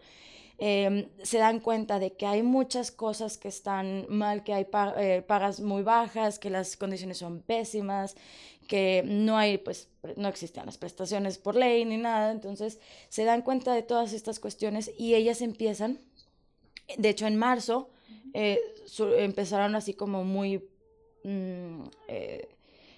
Em, 0.63 1.07
se 1.23 1.39
dan 1.39 1.59
cuenta 1.59 1.97
de 1.97 2.13
que 2.13 2.27
hay 2.27 2.43
muchas 2.43 2.91
cosas 2.91 3.39
que 3.39 3.47
están 3.47 4.05
mal, 4.09 4.43
que 4.43 4.53
hay 4.53 4.67
eh, 4.97 5.23
pagas 5.25 5.59
muy 5.59 5.81
bajas, 5.81 6.37
que 6.37 6.51
las 6.51 6.77
condiciones 6.77 7.17
son 7.17 7.41
pésimas, 7.41 8.15
que 8.67 9.01
no 9.03 9.39
hay, 9.39 9.57
pues, 9.57 9.89
no 10.17 10.27
existían 10.27 10.67
las 10.67 10.77
prestaciones 10.77 11.39
por 11.39 11.55
ley 11.55 11.83
ni 11.83 11.97
nada, 11.97 12.31
entonces 12.31 12.79
se 13.09 13.25
dan 13.25 13.41
cuenta 13.41 13.73
de 13.73 13.81
todas 13.81 14.13
estas 14.13 14.39
cuestiones 14.39 14.91
y 14.99 15.15
ellas 15.15 15.41
empiezan, 15.41 15.99
de 16.95 17.09
hecho 17.09 17.25
en 17.25 17.37
marzo, 17.37 17.89
eh, 18.35 18.59
empezaron 19.17 19.73
así 19.73 19.95
como 19.95 20.23
muy 20.23 20.69
mm, 21.23 21.85
eh, 22.07 22.49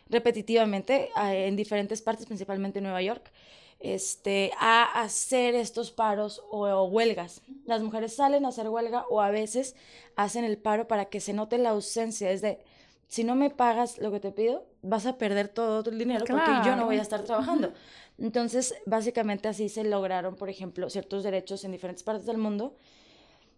repetitivamente 0.10 1.12
en 1.16 1.56
diferentes 1.56 2.02
partes, 2.02 2.26
principalmente 2.26 2.80
en 2.80 2.84
Nueva 2.84 3.02
York, 3.02 3.32
este, 3.80 4.52
a 4.60 5.02
hacer 5.02 5.56
estos 5.56 5.92
paros 5.92 6.42
o, 6.50 6.68
o, 6.68 6.86
huelgas. 6.86 7.42
Las 7.66 7.82
mujeres 7.82 8.16
salen 8.16 8.46
a 8.46 8.50
hacer 8.50 8.70
huelga 8.70 9.06
o 9.10 9.22
a 9.22 9.30
veces 9.32 9.76
hacen 10.16 10.44
el 10.46 10.58
paro 10.58 10.88
para 10.88 11.06
que 11.06 11.20
se 11.20 11.34
note 11.34 11.58
la 11.58 11.70
ausencia, 11.70 12.32
es 12.32 12.42
de, 12.42 12.60
si 13.08 13.24
no 13.24 13.36
me 13.36 13.50
pagas 13.50 14.00
lo 14.00 14.12
que 14.12 14.20
te 14.20 14.32
pido, 14.32 14.66
vas 14.82 15.06
a 15.06 15.18
perder 15.20 15.48
todo 15.48 15.88
el 15.90 16.00
dinero 16.00 16.26
porque 16.28 16.52
yo 16.66 16.76
no 16.76 16.86
voy 16.86 16.98
a 16.98 17.02
estar 17.04 17.22
trabajando. 17.24 17.72
Entonces, 18.18 18.76
básicamente 18.86 19.48
así 19.48 19.70
se 19.70 19.84
lograron, 19.84 20.36
por 20.36 20.50
ejemplo, 20.50 20.90
ciertos 20.90 21.24
derechos 21.24 21.64
en 21.64 21.72
diferentes 21.72 22.04
partes 22.04 22.26
del 22.26 22.38
mundo. 22.38 22.76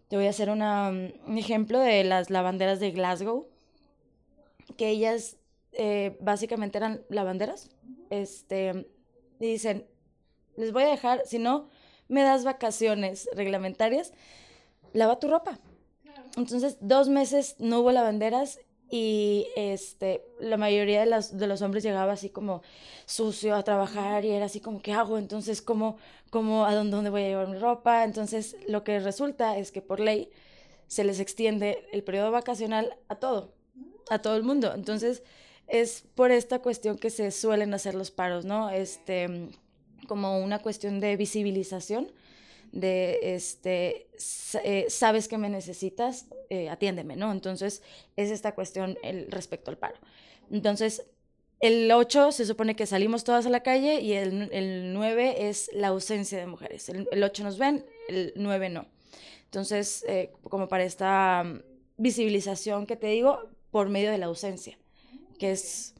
Te 0.08 0.16
voy 0.16 0.26
a 0.26 0.30
hacer 0.30 0.50
una, 0.50 0.90
un 0.90 1.38
ejemplo 1.38 1.78
de 1.80 2.04
las 2.04 2.28
lavanderas 2.28 2.80
de 2.80 2.90
Glasgow, 2.90 3.48
que 4.76 4.90
ellas 4.90 5.36
eh, 5.72 6.18
básicamente 6.20 6.78
eran 6.78 7.02
lavanderas. 7.08 7.70
Este, 8.10 8.86
y 9.40 9.46
dicen, 9.46 9.86
les 10.56 10.72
voy 10.72 10.84
a 10.84 10.88
dejar, 10.88 11.22
si 11.26 11.38
no 11.38 11.68
me 12.08 12.22
das 12.22 12.44
vacaciones 12.44 13.28
reglamentarias, 13.34 14.12
lava 14.92 15.18
tu 15.18 15.28
ropa. 15.28 15.58
Entonces, 16.36 16.76
dos 16.80 17.08
meses 17.08 17.56
no 17.58 17.80
hubo 17.80 17.92
lavanderas 17.92 18.60
y 18.88 19.48
este, 19.56 20.24
la 20.38 20.56
mayoría 20.56 21.00
de, 21.00 21.06
las, 21.06 21.36
de 21.36 21.46
los 21.46 21.62
hombres 21.62 21.82
llegaba 21.82 22.12
así 22.12 22.30
como 22.30 22.62
sucio 23.04 23.56
a 23.56 23.64
trabajar 23.64 24.24
y 24.24 24.30
era 24.30 24.46
así 24.46 24.60
como, 24.60 24.80
¿qué 24.80 24.92
hago? 24.92 25.18
Entonces, 25.18 25.60
¿cómo, 25.60 25.96
cómo, 26.30 26.66
a 26.66 26.74
dónde, 26.74 26.94
dónde 26.94 27.10
voy 27.10 27.22
a 27.22 27.28
llevar 27.28 27.48
mi 27.48 27.58
ropa? 27.58 28.04
Entonces, 28.04 28.56
lo 28.68 28.84
que 28.84 29.00
resulta 29.00 29.56
es 29.58 29.72
que 29.72 29.82
por 29.82 29.98
ley 29.98 30.30
se 30.86 31.04
les 31.04 31.18
extiende 31.18 31.84
el 31.92 32.04
periodo 32.04 32.30
vacacional 32.30 32.96
a 33.08 33.16
todo, 33.16 33.52
a 34.08 34.20
todo 34.20 34.36
el 34.36 34.44
mundo. 34.44 34.72
Entonces, 34.72 35.24
es 35.66 36.04
por 36.14 36.30
esta 36.30 36.60
cuestión 36.60 36.96
que 36.96 37.10
se 37.10 37.30
suelen 37.32 37.74
hacer 37.74 37.94
los 37.94 38.12
paros, 38.12 38.44
¿no? 38.44 38.70
Este, 38.70 39.50
como 40.06 40.38
una 40.38 40.60
cuestión 40.60 41.00
de 41.00 41.16
visibilización 41.16 42.10
de, 42.72 43.18
este, 43.22 44.08
eh, 44.64 44.86
sabes 44.88 45.28
que 45.28 45.38
me 45.38 45.48
necesitas, 45.48 46.26
eh, 46.50 46.68
atiéndeme, 46.68 47.16
¿no? 47.16 47.32
Entonces, 47.32 47.82
es 48.16 48.30
esta 48.30 48.54
cuestión 48.54 48.98
el, 49.02 49.30
respecto 49.30 49.70
al 49.70 49.78
paro. 49.78 49.96
Entonces, 50.50 51.04
el 51.60 51.90
8 51.90 52.32
se 52.32 52.44
supone 52.44 52.76
que 52.76 52.86
salimos 52.86 53.24
todas 53.24 53.46
a 53.46 53.50
la 53.50 53.62
calle 53.62 54.00
y 54.00 54.12
el, 54.12 54.50
el 54.52 54.92
9 54.92 55.48
es 55.48 55.70
la 55.72 55.88
ausencia 55.88 56.38
de 56.38 56.46
mujeres. 56.46 56.88
El, 56.88 57.08
el, 57.10 57.22
8 57.22 57.44
nos 57.44 57.58
ven, 57.58 57.84
el 58.08 58.32
9 58.36 58.68
no. 58.68 58.86
Entonces, 59.44 60.04
eh, 60.06 60.32
como 60.50 60.68
para 60.68 60.84
esta 60.84 61.44
mm, 61.44 61.62
visibilización 61.96 62.86
que 62.86 62.96
te 62.96 63.06
digo, 63.06 63.48
por 63.70 63.88
medio 63.88 64.10
de 64.10 64.18
la 64.18 64.26
ausencia, 64.26 64.78
que 65.38 65.52
es 65.52 65.94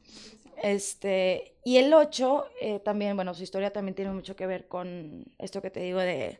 este, 0.61 1.53
y 1.63 1.77
el 1.77 1.93
8 1.93 2.45
también, 2.83 3.15
bueno, 3.15 3.33
su 3.33 3.43
historia 3.43 3.71
también 3.71 3.95
tiene 3.95 4.11
mucho 4.11 4.35
que 4.35 4.47
ver 4.47 4.67
con 4.67 5.25
esto 5.37 5.61
que 5.61 5.69
te 5.69 5.79
digo 5.81 5.99
de 5.99 6.39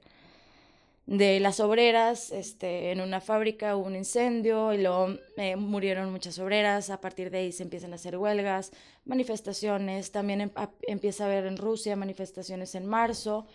de 1.07 1.39
las 1.39 1.61
obreras, 1.61 2.31
este, 2.31 2.91
en 2.91 2.99
una 2.99 3.21
fábrica 3.21 3.77
hubo 3.77 3.87
un 3.87 3.95
incendio 3.95 4.73
y 4.73 4.81
luego 4.81 5.07
eh, 5.37 5.55
murieron 5.55 6.11
muchas 6.11 6.37
obreras, 6.37 6.89
a 6.89 6.99
partir 6.99 7.31
de 7.31 7.37
ahí 7.39 7.51
se 7.53 7.63
empiezan 7.63 7.93
a 7.93 7.95
hacer 7.95 8.17
huelgas, 8.17 8.71
manifestaciones, 9.05 10.11
también 10.11 10.41
em, 10.41 10.51
empieza 10.81 11.23
a 11.23 11.27
haber 11.27 11.45
en 11.45 11.55
Rusia 11.55 11.95
manifestaciones 11.95 12.75
en 12.75 12.85
marzo, 12.85 13.47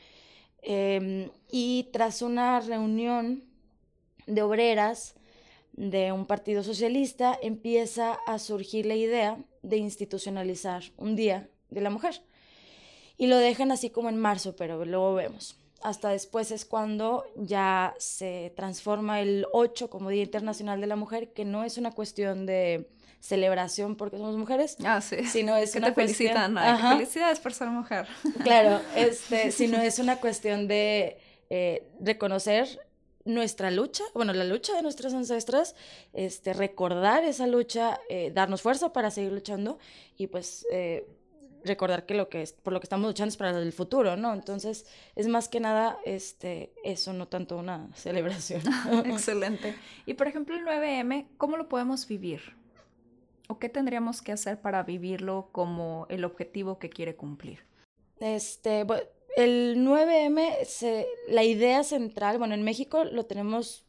em, 0.62 1.28
y 1.50 1.90
tras 1.92 2.22
una 2.22 2.58
reunión 2.60 3.44
de 4.26 4.40
obreras 4.40 5.14
de 5.74 6.10
un 6.10 6.24
partido 6.24 6.62
socialista 6.62 7.38
empieza 7.42 8.14
a 8.26 8.38
surgir 8.38 8.86
la 8.86 8.94
idea 8.94 9.36
de 9.62 9.76
institucionalizar 9.76 10.82
un 10.96 11.16
día 11.16 11.48
de 11.70 11.80
la 11.80 11.90
mujer. 11.90 12.22
Y 13.16 13.26
lo 13.26 13.36
dejan 13.36 13.70
así 13.70 13.90
como 13.90 14.08
en 14.08 14.18
marzo, 14.18 14.56
pero 14.56 14.84
luego 14.84 15.14
vemos. 15.14 15.56
hasta 15.82 16.10
después 16.10 16.50
es 16.52 16.64
cuando 16.64 17.24
ya 17.36 17.94
se 17.98 18.52
transforma 18.56 19.20
el 19.20 19.46
8 19.52 19.90
como 19.90 20.10
Día 20.10 20.22
Internacional 20.22 20.80
de 20.80 20.86
la 20.86 20.96
Mujer, 20.96 21.32
que 21.32 21.44
no 21.44 21.64
es 21.64 21.76
una 21.76 21.90
cuestión 21.90 22.46
de 22.46 22.88
celebración 23.22 23.94
porque 23.94 24.16
somos 24.16 24.36
mujeres, 24.36 24.76
ah, 24.84 25.00
sí. 25.00 25.24
sino 25.24 25.56
es 25.56 25.72
que 25.72 25.78
una 25.78 25.88
te 25.88 25.94
felicitan, 25.94 26.58
Ay, 26.58 26.98
felicidades 26.98 27.38
por 27.38 27.52
ser 27.52 27.68
mujer. 27.68 28.08
Claro, 28.42 28.80
este, 28.96 29.52
sino 29.52 29.80
es 29.80 30.00
una 30.00 30.16
cuestión 30.16 30.66
de 30.66 31.18
eh, 31.48 31.86
reconocer 32.00 32.80
nuestra 33.24 33.70
lucha, 33.70 34.04
bueno, 34.14 34.32
la 34.32 34.44
lucha 34.44 34.74
de 34.74 34.82
nuestras 34.82 35.14
ancestras, 35.14 35.74
este, 36.12 36.52
recordar 36.52 37.24
esa 37.24 37.46
lucha, 37.46 38.00
eh, 38.08 38.30
darnos 38.32 38.62
fuerza 38.62 38.92
para 38.92 39.10
seguir 39.10 39.32
luchando 39.32 39.78
y 40.16 40.26
pues 40.26 40.66
eh, 40.72 41.06
recordar 41.64 42.06
que 42.06 42.14
lo 42.14 42.28
que 42.28 42.42
es, 42.42 42.52
por 42.52 42.72
lo 42.72 42.80
que 42.80 42.86
estamos 42.86 43.06
luchando 43.06 43.28
es 43.28 43.36
para 43.36 43.58
el 43.58 43.72
futuro, 43.72 44.16
¿no? 44.16 44.32
Entonces, 44.32 44.86
es 45.14 45.28
más 45.28 45.48
que 45.48 45.60
nada 45.60 45.98
este, 46.04 46.72
eso, 46.84 47.12
no 47.12 47.28
tanto 47.28 47.56
una 47.56 47.88
celebración. 47.94 48.62
Excelente. 49.06 49.76
Y 50.06 50.14
por 50.14 50.28
ejemplo, 50.28 50.56
el 50.56 50.64
9M, 50.64 51.28
¿cómo 51.36 51.56
lo 51.56 51.68
podemos 51.68 52.06
vivir? 52.06 52.56
¿O 53.48 53.58
qué 53.58 53.68
tendríamos 53.68 54.22
que 54.22 54.32
hacer 54.32 54.60
para 54.60 54.82
vivirlo 54.82 55.48
como 55.52 56.06
el 56.08 56.24
objetivo 56.24 56.78
que 56.78 56.90
quiere 56.90 57.16
cumplir? 57.16 57.60
Este, 58.20 58.84
bueno, 58.84 59.02
el 59.36 59.76
9M, 59.78 60.64
se, 60.64 61.06
la 61.28 61.44
idea 61.44 61.84
central, 61.84 62.38
bueno, 62.38 62.54
en 62.54 62.62
México 62.62 63.04
lo 63.04 63.24
tenemos 63.24 63.84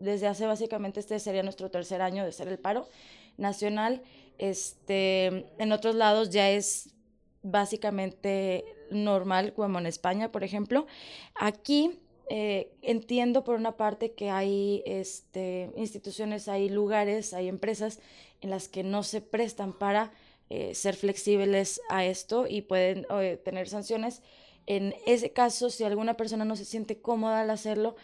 desde 0.00 0.26
hace 0.26 0.46
básicamente, 0.46 1.00
este 1.00 1.18
sería 1.18 1.42
nuestro 1.42 1.70
tercer 1.70 2.02
año 2.02 2.24
de 2.24 2.32
ser 2.32 2.48
el 2.48 2.58
paro 2.58 2.88
nacional. 3.36 4.02
Este, 4.38 5.46
en 5.58 5.72
otros 5.72 5.94
lados 5.94 6.30
ya 6.30 6.50
es 6.50 6.94
básicamente 7.42 8.64
normal, 8.90 9.54
como 9.54 9.78
en 9.78 9.86
España, 9.86 10.30
por 10.32 10.44
ejemplo. 10.44 10.86
Aquí 11.34 11.98
eh, 12.28 12.72
entiendo 12.82 13.44
por 13.44 13.56
una 13.56 13.76
parte 13.76 14.12
que 14.12 14.30
hay 14.30 14.82
este, 14.84 15.70
instituciones, 15.76 16.48
hay 16.48 16.68
lugares, 16.68 17.32
hay 17.32 17.48
empresas 17.48 18.00
en 18.40 18.50
las 18.50 18.68
que 18.68 18.82
no 18.82 19.02
se 19.02 19.20
prestan 19.20 19.72
para 19.72 20.12
eh, 20.50 20.74
ser 20.74 20.96
flexibles 20.96 21.80
a 21.88 22.04
esto 22.04 22.46
y 22.48 22.62
pueden 22.62 23.06
eh, 23.10 23.40
tener 23.42 23.68
sanciones. 23.68 24.22
En 24.66 24.94
ese 25.06 25.30
caso, 25.30 25.70
si 25.70 25.84
alguna 25.84 26.14
persona 26.14 26.44
no 26.44 26.56
se 26.56 26.64
siente 26.64 27.00
cómoda 27.00 27.40
al 27.40 27.50
hacerlo, 27.50 27.96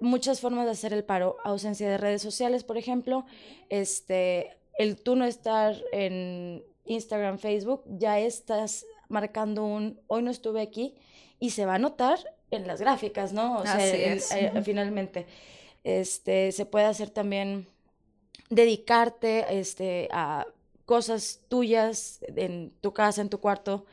muchas 0.00 0.40
formas 0.40 0.64
de 0.64 0.72
hacer 0.72 0.92
el 0.92 1.04
paro, 1.04 1.36
ausencia 1.44 1.88
de 1.88 1.98
redes 1.98 2.22
sociales, 2.22 2.64
por 2.64 2.76
ejemplo, 2.76 3.26
este, 3.68 4.56
el 4.78 4.96
tú 4.96 5.16
no 5.16 5.24
estar 5.24 5.76
en 5.92 6.64
Instagram, 6.84 7.38
Facebook, 7.38 7.82
ya 7.86 8.18
estás 8.18 8.86
marcando 9.08 9.64
un 9.64 10.00
hoy 10.06 10.22
no 10.22 10.30
estuve 10.30 10.60
aquí 10.60 10.94
y 11.40 11.50
se 11.50 11.66
va 11.66 11.74
a 11.74 11.78
notar 11.78 12.18
en 12.50 12.66
las 12.66 12.80
gráficas, 12.80 13.32
¿no? 13.32 13.58
O 13.58 13.62
sea, 13.62 13.78
eh, 13.80 14.20
finalmente. 14.64 15.26
Este, 15.82 16.52
se 16.52 16.64
puede 16.64 16.86
hacer 16.86 17.10
también 17.10 17.68
dedicarte 18.48 19.58
este, 19.58 20.08
a 20.12 20.46
cosas 20.86 21.40
tuyas 21.48 22.20
en 22.36 22.72
tu 22.80 22.92
casa, 22.92 23.20
en 23.20 23.28
tu 23.28 23.40
cuarto, 23.40 23.84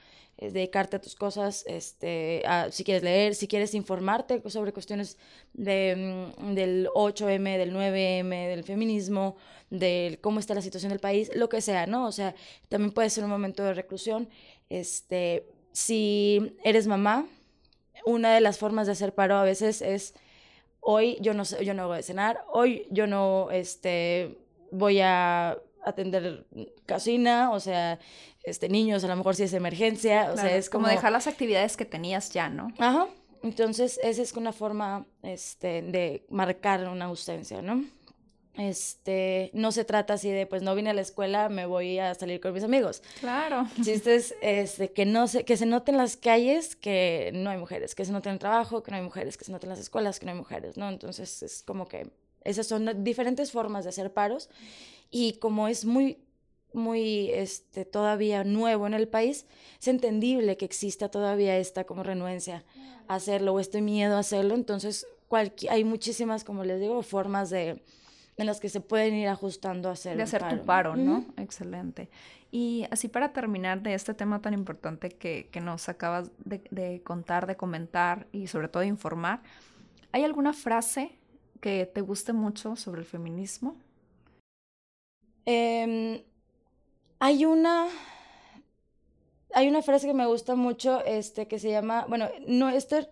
dedicarte 0.50 0.96
a 0.96 1.02
tus 1.02 1.16
cosas, 1.16 1.64
este, 1.68 2.44
si 2.72 2.84
quieres 2.84 3.04
leer, 3.04 3.36
si 3.36 3.48
quieres 3.48 3.76
informarte 3.76 4.42
sobre 4.50 4.74
cuestiones 4.74 5.18
mm, 5.54 6.54
del 6.56 6.90
8M, 6.96 7.58
del 7.58 7.74
9M, 7.74 8.48
del 8.50 8.64
feminismo, 8.64 9.36
de 9.70 10.18
cómo 10.22 10.40
está 10.40 10.56
la 10.56 10.62
situación 10.62 10.90
del 10.90 11.00
país, 11.00 11.32
lo 11.36 11.48
que 11.48 11.62
sea, 11.62 11.86
¿no? 11.86 12.08
O 12.08 12.12
sea, 12.12 12.34
también 12.70 12.92
puede 12.92 13.10
ser 13.10 13.24
un 13.24 13.30
momento 13.30 13.64
de 13.64 13.74
reclusión. 13.74 14.30
Este, 14.70 15.46
si 15.72 16.58
eres 16.64 16.88
mamá, 16.88 17.28
una 18.06 18.34
de 18.34 18.42
las 18.42 18.58
formas 18.58 18.88
de 18.88 18.94
hacer 18.94 19.14
paro 19.14 19.36
a 19.36 19.44
veces 19.44 19.82
es 19.82 20.16
hoy 20.80 21.18
yo 21.22 21.34
no 21.36 21.44
yo 21.44 21.74
no 21.74 21.88
voy 21.88 22.00
a 22.00 22.04
cenar, 22.04 22.44
hoy 22.52 22.88
yo 22.90 23.06
no 23.06 23.50
este 23.52 24.40
voy 24.72 25.00
a 25.02 25.60
atender 25.84 26.46
cocina, 26.88 27.52
o 27.52 27.60
sea, 27.60 28.00
este, 28.44 28.70
niños, 28.70 29.04
a 29.04 29.08
lo 29.08 29.16
mejor 29.16 29.36
si 29.36 29.44
es 29.44 29.54
emergencia, 29.54 30.32
o 30.34 30.38
sea, 30.38 30.56
es 30.56 30.70
como... 30.70 30.88
dejar 30.88 31.12
las 31.12 31.28
actividades 31.28 31.78
que 31.78 31.86
tenías 31.86 32.32
ya, 32.32 32.50
¿no? 32.50 32.72
Ajá, 32.80 33.08
entonces 33.44 34.00
esa 34.04 34.22
es 34.22 34.34
una 34.34 34.54
forma, 34.54 35.06
este, 35.24 35.82
de 35.82 36.26
marcar 36.30 36.88
una 36.88 37.06
ausencia, 37.06 37.62
¿no? 37.62 37.84
Este, 38.58 39.50
no 39.54 39.72
se 39.72 39.86
trata 39.86 40.16
así 40.16 40.30
de, 40.30 40.46
pues 40.46 40.62
no 40.62 40.76
vine 40.76 40.90
a 40.90 40.94
la 40.94 41.02
escuela, 41.02 41.48
me 41.48 41.66
voy 41.66 42.00
a 42.00 42.14
salir 42.14 42.42
con 42.42 42.54
mis 42.54 42.64
amigos. 42.64 43.02
Claro. 43.20 43.66
Chistes, 43.82 44.36
este, 44.42 44.92
que 44.92 45.06
no 45.06 45.28
se, 45.28 45.46
que 45.46 45.56
se 45.56 45.66
noten 45.66 45.98
las 45.98 46.18
calles 46.18 46.76
que 46.76 47.32
no 47.34 47.50
hay 47.50 47.58
mujeres, 47.58 47.96
que 47.96 48.04
se 48.04 48.12
noten 48.12 48.32
en 48.32 48.34
el 48.34 48.40
trabajo, 48.40 48.84
que 48.84 48.92
no 48.92 48.98
hay 48.98 49.04
mujeres, 49.04 49.38
que 49.38 49.46
se 49.46 49.52
noten 49.52 49.70
en 49.70 49.78
las 49.78 49.80
escuelas, 49.80 50.20
que 50.20 50.26
no 50.26 50.34
hay 50.34 50.38
mujeres, 50.38 50.78
¿no? 50.78 50.90
Entonces 50.90 51.42
es 51.42 51.64
como 51.64 51.88
que 51.88 52.12
esas 52.44 52.68
son 52.68 53.04
diferentes 53.04 53.52
formas 53.52 53.86
de 53.86 53.90
hacer 53.90 54.12
paros 54.12 54.50
y 55.12 55.34
como 55.34 55.68
es 55.68 55.86
muy 55.86 56.18
muy 56.74 57.30
este, 57.32 57.84
todavía 57.86 58.44
nuevo 58.44 58.88
en 58.88 58.94
el 58.94 59.08
país, 59.08 59.46
es 59.80 59.88
entendible 59.88 60.58
que 60.58 60.66
exista 60.66 61.10
todavía 61.10 61.58
esta 61.58 61.84
como 61.84 62.02
renuencia 62.02 62.64
a 63.08 63.16
hacerlo 63.16 63.54
o 63.54 63.60
este 63.60 63.82
miedo 63.82 64.16
a 64.16 64.20
hacerlo. 64.20 64.56
Entonces, 64.56 65.06
hay 65.70 65.84
muchísimas, 65.84 66.44
como 66.44 66.64
les 66.64 66.80
digo, 66.80 67.02
formas 67.04 67.50
de 67.50 67.84
en 68.38 68.46
las 68.46 68.60
que 68.60 68.70
se 68.70 68.80
pueden 68.80 69.14
ir 69.14 69.28
ajustando 69.28 69.90
a 69.90 69.92
hacer 69.92 70.18
de 70.18 70.24
hacer 70.24 70.48
tu 70.48 70.66
paro, 70.66 70.96
¿no? 70.96 71.26
Excelente. 71.38 72.10
Y 72.50 72.86
así 72.90 73.08
para 73.08 73.34
terminar 73.34 73.82
de 73.82 73.94
este 73.94 74.14
tema 74.14 74.42
tan 74.42 74.54
importante 74.54 75.10
que, 75.10 75.48
que 75.52 75.62
nos 75.62 75.90
acabas 75.90 76.32
de, 76.44 76.62
de, 76.72 77.02
contar, 77.04 77.46
de 77.46 77.56
comentar 77.56 78.28
y 78.32 78.48
sobre 78.48 78.68
todo 78.68 78.82
de 78.82 78.88
informar, 78.88 79.42
¿hay 80.12 80.24
alguna 80.24 80.54
frase 80.54 81.12
que 81.60 81.86
te 81.86 82.02
guste 82.02 82.34
mucho 82.34 82.76
sobre 82.76 83.02
el 83.02 83.06
feminismo? 83.06 83.78
Eh, 85.46 86.24
hay 87.20 87.46
una. 87.46 87.88
Hay 89.54 89.68
una 89.68 89.82
frase 89.82 90.08
que 90.08 90.14
me 90.14 90.26
gusta 90.26 90.56
mucho, 90.56 91.04
este, 91.06 91.48
que 91.48 91.60
se 91.60 91.70
llama. 91.70 92.06
Bueno, 92.08 92.30
no, 92.48 92.70
este 92.70 93.10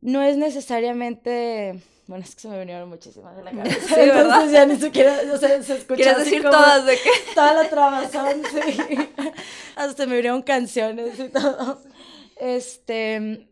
no 0.00 0.22
es 0.22 0.36
necesariamente. 0.36 1.82
Bueno, 2.06 2.24
es 2.24 2.36
que 2.36 2.42
se 2.42 2.48
me 2.48 2.58
vinieron 2.60 2.88
muchísimas 2.88 3.36
de 3.36 3.42
la 3.42 3.50
cabeza. 3.56 3.80
Sí, 3.80 3.94
¿verdad? 3.94 4.22
Entonces 4.22 4.52
ya 4.52 4.66
ni 4.66 4.76
siquiera, 4.76 5.20
o 5.32 5.36
sea, 5.36 5.62
se 5.62 5.74
escucha 5.74 5.96
¿Quieres 5.96 6.18
decir 6.18 6.42
todas 6.42 6.86
de 6.86 6.94
qué? 6.94 7.10
Toda 7.34 7.54
la 7.54 7.68
trabazón, 7.68 8.42
sí. 8.52 9.08
Hasta 9.74 10.06
me 10.06 10.16
vinieron 10.16 10.42
canciones 10.42 11.18
y 11.18 11.28
todo. 11.28 11.82
Este, 12.36 13.48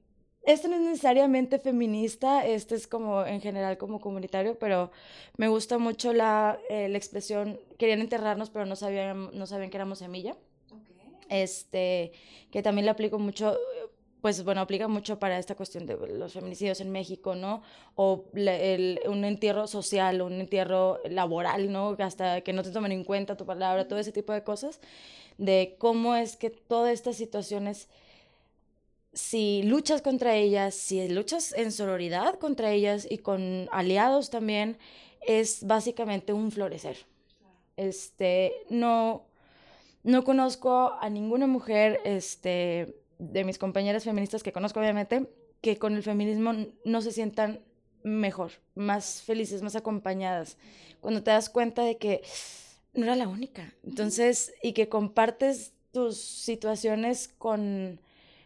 esto 0.46 0.68
no 0.68 0.76
es 0.76 0.82
necesariamente 0.82 1.58
feminista, 1.58 2.46
este 2.46 2.74
es 2.74 2.86
como 2.86 3.24
en 3.24 3.40
general 3.40 3.78
como 3.78 4.00
comunitario, 4.00 4.58
pero 4.58 4.90
me 5.36 5.48
gusta 5.48 5.78
mucho 5.78 6.12
la, 6.12 6.58
eh, 6.68 6.88
la 6.88 6.98
expresión, 6.98 7.58
querían 7.78 8.00
enterrarnos, 8.00 8.50
pero 8.50 8.66
no 8.66 8.76
sabían, 8.76 9.30
no 9.36 9.46
sabían 9.46 9.70
que 9.70 9.76
éramos 9.76 9.98
semilla. 9.98 10.36
Este, 11.30 12.12
que 12.50 12.62
también 12.62 12.84
le 12.84 12.90
aplico 12.90 13.18
mucho, 13.18 13.56
pues 14.20 14.44
bueno, 14.44 14.60
aplica 14.60 14.86
mucho 14.88 15.18
para 15.18 15.38
esta 15.38 15.54
cuestión 15.54 15.86
de 15.86 15.96
los 15.96 16.34
feminicidios 16.34 16.80
en 16.80 16.92
México, 16.92 17.34
¿no? 17.34 17.62
O 17.94 18.26
el, 18.34 19.00
un 19.06 19.24
entierro 19.24 19.66
social, 19.66 20.20
un 20.20 20.34
entierro 20.34 21.00
laboral, 21.08 21.72
¿no? 21.72 21.96
Hasta 21.98 22.42
que 22.42 22.52
no 22.52 22.62
te 22.62 22.70
tomen 22.70 22.92
en 22.92 23.04
cuenta 23.04 23.36
tu 23.36 23.46
palabra, 23.46 23.88
todo 23.88 23.98
ese 23.98 24.12
tipo 24.12 24.34
de 24.34 24.44
cosas, 24.44 24.80
de 25.38 25.76
cómo 25.78 26.14
es 26.14 26.36
que 26.36 26.50
todas 26.50 26.92
estas 26.92 27.16
situaciones 27.16 27.88
si 29.14 29.62
luchas 29.62 30.02
contra 30.02 30.34
ellas, 30.36 30.74
si 30.74 31.08
luchas 31.08 31.52
en 31.56 31.72
sororidad 31.72 32.38
contra 32.38 32.72
ellas 32.72 33.06
y 33.08 33.18
con 33.18 33.68
aliados 33.72 34.30
también, 34.30 34.76
es 35.26 35.64
básicamente 35.64 36.32
un 36.32 36.50
florecer. 36.50 36.96
Este, 37.76 38.52
no, 38.68 39.26
no 40.02 40.24
conozco 40.24 40.94
a 41.00 41.08
ninguna 41.08 41.46
mujer 41.46 42.00
este, 42.04 42.96
de 43.18 43.44
mis 43.44 43.58
compañeras 43.58 44.04
feministas 44.04 44.42
que 44.42 44.52
conozco, 44.52 44.80
obviamente, 44.80 45.28
que 45.60 45.78
con 45.78 45.94
el 45.94 46.02
feminismo 46.02 46.52
no 46.84 47.00
se 47.00 47.12
sientan 47.12 47.60
mejor, 48.02 48.52
más 48.74 49.22
felices, 49.22 49.62
más 49.62 49.76
acompañadas. 49.76 50.58
Cuando 51.00 51.22
te 51.22 51.30
das 51.30 51.48
cuenta 51.48 51.82
de 51.82 51.96
que 51.96 52.22
no 52.92 53.04
era 53.04 53.16
la 53.16 53.28
única. 53.28 53.74
Entonces, 53.82 54.52
y 54.62 54.72
que 54.72 54.88
compartes 54.88 55.72
tus 55.92 56.18
situaciones 56.18 57.28
con 57.28 58.00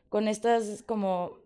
con 0.09 0.29
estas 0.29 0.83
como 0.83 1.39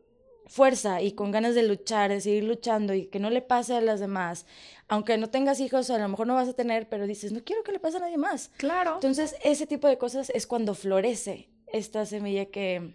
fuerza 0.46 1.00
y 1.00 1.12
con 1.12 1.30
ganas 1.30 1.54
de 1.54 1.62
luchar, 1.62 2.10
de 2.10 2.20
seguir 2.20 2.44
luchando 2.44 2.94
y 2.94 3.06
que 3.06 3.18
no 3.18 3.30
le 3.30 3.42
pase 3.42 3.74
a 3.74 3.80
las 3.80 4.00
demás. 4.00 4.46
Aunque 4.88 5.16
no 5.16 5.30
tengas 5.30 5.60
hijos, 5.60 5.88
a 5.90 5.98
lo 5.98 6.08
mejor 6.08 6.26
no 6.26 6.34
vas 6.34 6.48
a 6.48 6.52
tener, 6.52 6.88
pero 6.88 7.06
dices, 7.06 7.32
no 7.32 7.42
quiero 7.42 7.62
que 7.62 7.72
le 7.72 7.78
pase 7.78 7.96
a 7.96 8.00
nadie 8.00 8.18
más. 8.18 8.50
Claro. 8.58 8.94
Entonces, 8.94 9.36
ese 9.42 9.66
tipo 9.66 9.88
de 9.88 9.98
cosas 9.98 10.30
es 10.30 10.46
cuando 10.46 10.74
florece 10.74 11.48
esta 11.68 12.04
semilla 12.04 12.46
que, 12.46 12.94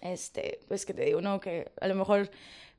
este, 0.00 0.60
pues 0.68 0.84
que 0.84 0.92
te 0.92 1.04
digo, 1.04 1.20
¿no? 1.20 1.40
Que 1.40 1.72
a 1.80 1.88
lo 1.88 1.94
mejor 1.94 2.30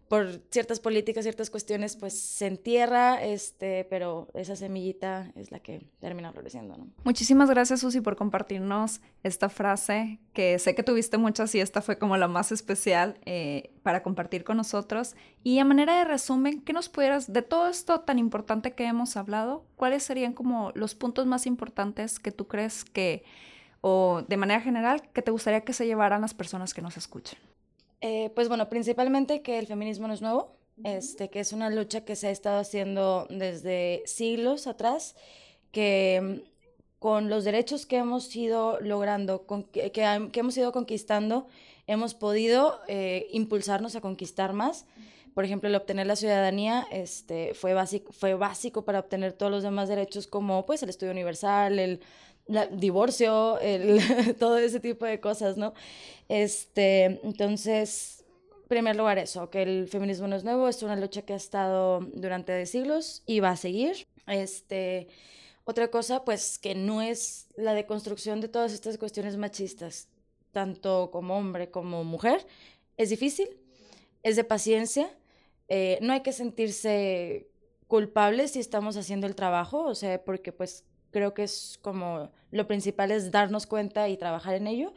por 0.08 0.42
ciertas 0.52 0.80
políticas, 0.80 1.24
ciertas 1.24 1.50
cuestiones, 1.50 1.96
pues 1.96 2.18
se 2.20 2.48
entierra, 2.48 3.24
este, 3.24 3.86
pero 3.90 4.28
esa 4.34 4.56
semillita 4.56 5.32
es 5.36 5.52
la 5.52 5.60
que 5.60 5.88
termina 6.00 6.32
floreciendo, 6.32 6.78
¿no? 6.78 6.88
Muchísimas 7.04 7.50
gracias, 7.50 7.80
Susi, 7.80 8.02
por 8.02 8.16
compartirnos 8.16 9.02
esta 9.24 9.50
frase, 9.50 10.20
que 10.34 10.60
sé 10.60 10.76
que 10.76 10.84
tuviste 10.84 11.18
muchas 11.18 11.56
y 11.56 11.60
esta 11.60 11.82
fue 11.82 11.98
como 11.98 12.18
la 12.18 12.28
más 12.28 12.52
especial 12.52 13.18
eh, 13.26 13.72
para 13.82 14.04
compartir 14.04 14.44
con 14.44 14.58
nosotros. 14.58 15.16
Y 15.44 15.60
a 15.60 15.66
manera 15.66 15.98
de 15.98 16.06
resumen, 16.06 16.62
¿qué 16.62 16.74
nos 16.74 16.90
pudieras, 16.90 17.32
de 17.32 17.42
todo 17.42 17.68
esto 17.68 18.02
tan 18.02 18.20
importante 18.20 18.74
que 18.74 18.86
hemos 18.86 19.18
hablado, 19.18 19.66
cuáles 19.76 20.04
serían 20.04 20.34
como 20.34 20.72
los 20.76 20.96
puntos 20.96 21.26
más 21.26 21.46
importantes 21.48 22.20
que 22.20 22.32
tú 22.32 22.48
crees 22.48 22.86
que, 22.86 23.24
o 23.82 24.24
de 24.28 24.38
manera 24.38 24.62
general, 24.62 25.10
que 25.14 25.22
te 25.22 25.32
gustaría 25.32 25.62
que 25.62 25.74
se 25.74 25.86
llevaran 25.86 26.22
las 26.22 26.34
personas 26.34 26.74
que 26.74 26.82
nos 26.82 26.98
escuchen? 26.98 27.40
Eh, 28.06 28.32
pues 28.36 28.50
bueno, 28.50 28.68
principalmente 28.68 29.42
que 29.42 29.58
el 29.58 29.66
feminismo 29.66 30.10
no 30.10 30.14
es 30.14 30.22
nuevo, 30.22 30.58
este, 30.84 31.30
que 31.30 31.40
es 31.40 31.54
una 31.54 31.70
lucha 31.70 32.04
que 32.04 32.18
se 32.18 32.28
ha 32.28 32.32
estado 32.32 32.60
haciendo 32.60 33.28
desde 33.30 34.04
siglos 34.06 34.68
atrás, 34.68 35.16
que 35.72 36.20
mm, 36.22 37.00
con 37.00 37.30
los 37.30 37.46
derechos 37.46 37.86
que 37.86 37.96
hemos 37.96 38.36
ido 38.36 38.78
logrando, 38.82 39.46
que, 39.72 40.30
hemos 40.34 40.58
ido 40.58 40.74
conquistando, 40.74 41.48
hemos 41.88 42.14
podido 42.14 42.82
eh, 42.90 43.28
impulsarnos 43.32 43.96
a 43.96 44.02
conquistar 44.02 44.52
más. 44.52 44.86
Por 45.34 45.46
ejemplo, 45.46 45.70
el 45.70 45.76
obtener 45.76 46.06
la 46.06 46.18
ciudadanía 46.18 46.86
este, 46.92 47.54
fue, 47.54 47.74
básico, 47.74 48.12
fue 48.12 48.34
básico 48.34 48.84
para 48.84 49.00
obtener 49.00 49.32
todos 49.32 49.52
los 49.52 49.64
demás 49.64 49.88
derechos 49.88 50.28
como 50.28 50.66
pues, 50.66 50.84
el 50.84 50.90
estudio 50.90 51.14
universal, 51.14 51.80
el 51.80 52.02
divorcio, 52.72 53.60
el, 53.60 54.00
todo 54.40 54.58
ese 54.58 54.80
tipo 54.80 55.06
de 55.06 55.20
cosas, 55.20 55.58
¿no? 55.58 55.74
Este, 56.30 57.20
entonces, 57.24 58.26
en 58.64 58.68
primer 58.68 58.96
lugar 58.96 59.18
eso, 59.18 59.50
que 59.50 59.64
el 59.64 59.88
feminismo 59.88 60.28
no 60.28 60.36
es 60.36 60.44
nuevo, 60.44 60.68
es 60.68 60.84
una 60.84 60.96
lucha 60.96 61.24
que 61.24 61.34
ha 61.34 61.38
estado 61.38 62.02
durante 62.14 62.66
siglos 62.66 63.24
y 63.26 63.40
va 63.40 63.52
a 63.52 63.58
seguir. 63.58 64.08
Este, 64.28 65.08
otra 65.66 65.90
cosa, 65.90 66.26
pues 66.26 66.60
que 66.60 66.76
no 66.76 67.02
es 67.02 67.48
la 67.56 67.74
deconstrucción 67.74 68.42
de 68.42 68.50
todas 68.50 68.74
estas 68.74 68.98
cuestiones 68.98 69.38
machistas, 69.38 70.10
tanto 70.52 71.10
como 71.12 71.38
hombre 71.38 71.72
como 71.72 72.04
mujer, 72.04 72.46
es 72.98 73.10
difícil, 73.10 73.48
es 74.24 74.36
de 74.36 74.44
paciencia, 74.44 75.10
eh, 75.70 75.98
no 76.02 76.14
hay 76.14 76.22
que 76.22 76.34
sentirse 76.34 77.48
culpables 77.88 78.52
si 78.52 78.60
estamos 78.60 78.98
haciendo 78.98 79.28
el 79.28 79.36
trabajo, 79.36 79.86
o 79.86 79.96
sea, 79.96 80.24
porque 80.24 80.52
pues 80.52 80.84
creo 81.14 81.34
que 81.34 81.44
es 81.44 81.80
como 81.82 82.30
lo 82.52 82.68
principal 82.68 83.12
es 83.12 83.32
darnos 83.32 83.66
cuenta 83.66 84.10
y 84.10 84.18
trabajar 84.18 84.56
en 84.56 84.68
ello. 84.68 84.94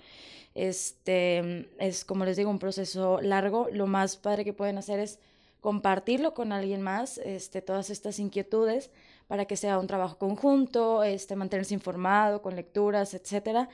Este 0.57 1.69
es 1.79 2.05
como 2.05 2.25
les 2.25 2.37
digo 2.37 2.51
un 2.51 2.59
proceso 2.59 3.21
largo. 3.21 3.69
Lo 3.71 3.87
más 3.87 4.17
padre 4.17 4.45
que 4.45 4.53
pueden 4.53 4.79
hacer 4.79 4.99
es 4.99 5.21
compartirlo 5.61 6.35
con 6.35 6.53
alguien 6.53 6.83
más, 6.83 7.19
este, 7.19 7.63
todas 7.63 7.91
estas 7.91 8.19
inquietudes 8.19 8.91
para 9.29 9.45
que 9.45 9.57
sea 9.57 9.79
un 9.79 9.87
trabajo 9.87 10.19
conjunto, 10.19 11.03
este, 11.05 11.37
mantenerse 11.37 11.75
informado 11.75 12.43
con 12.43 12.57
lecturas, 12.57 13.15
etcétera. 13.15 13.69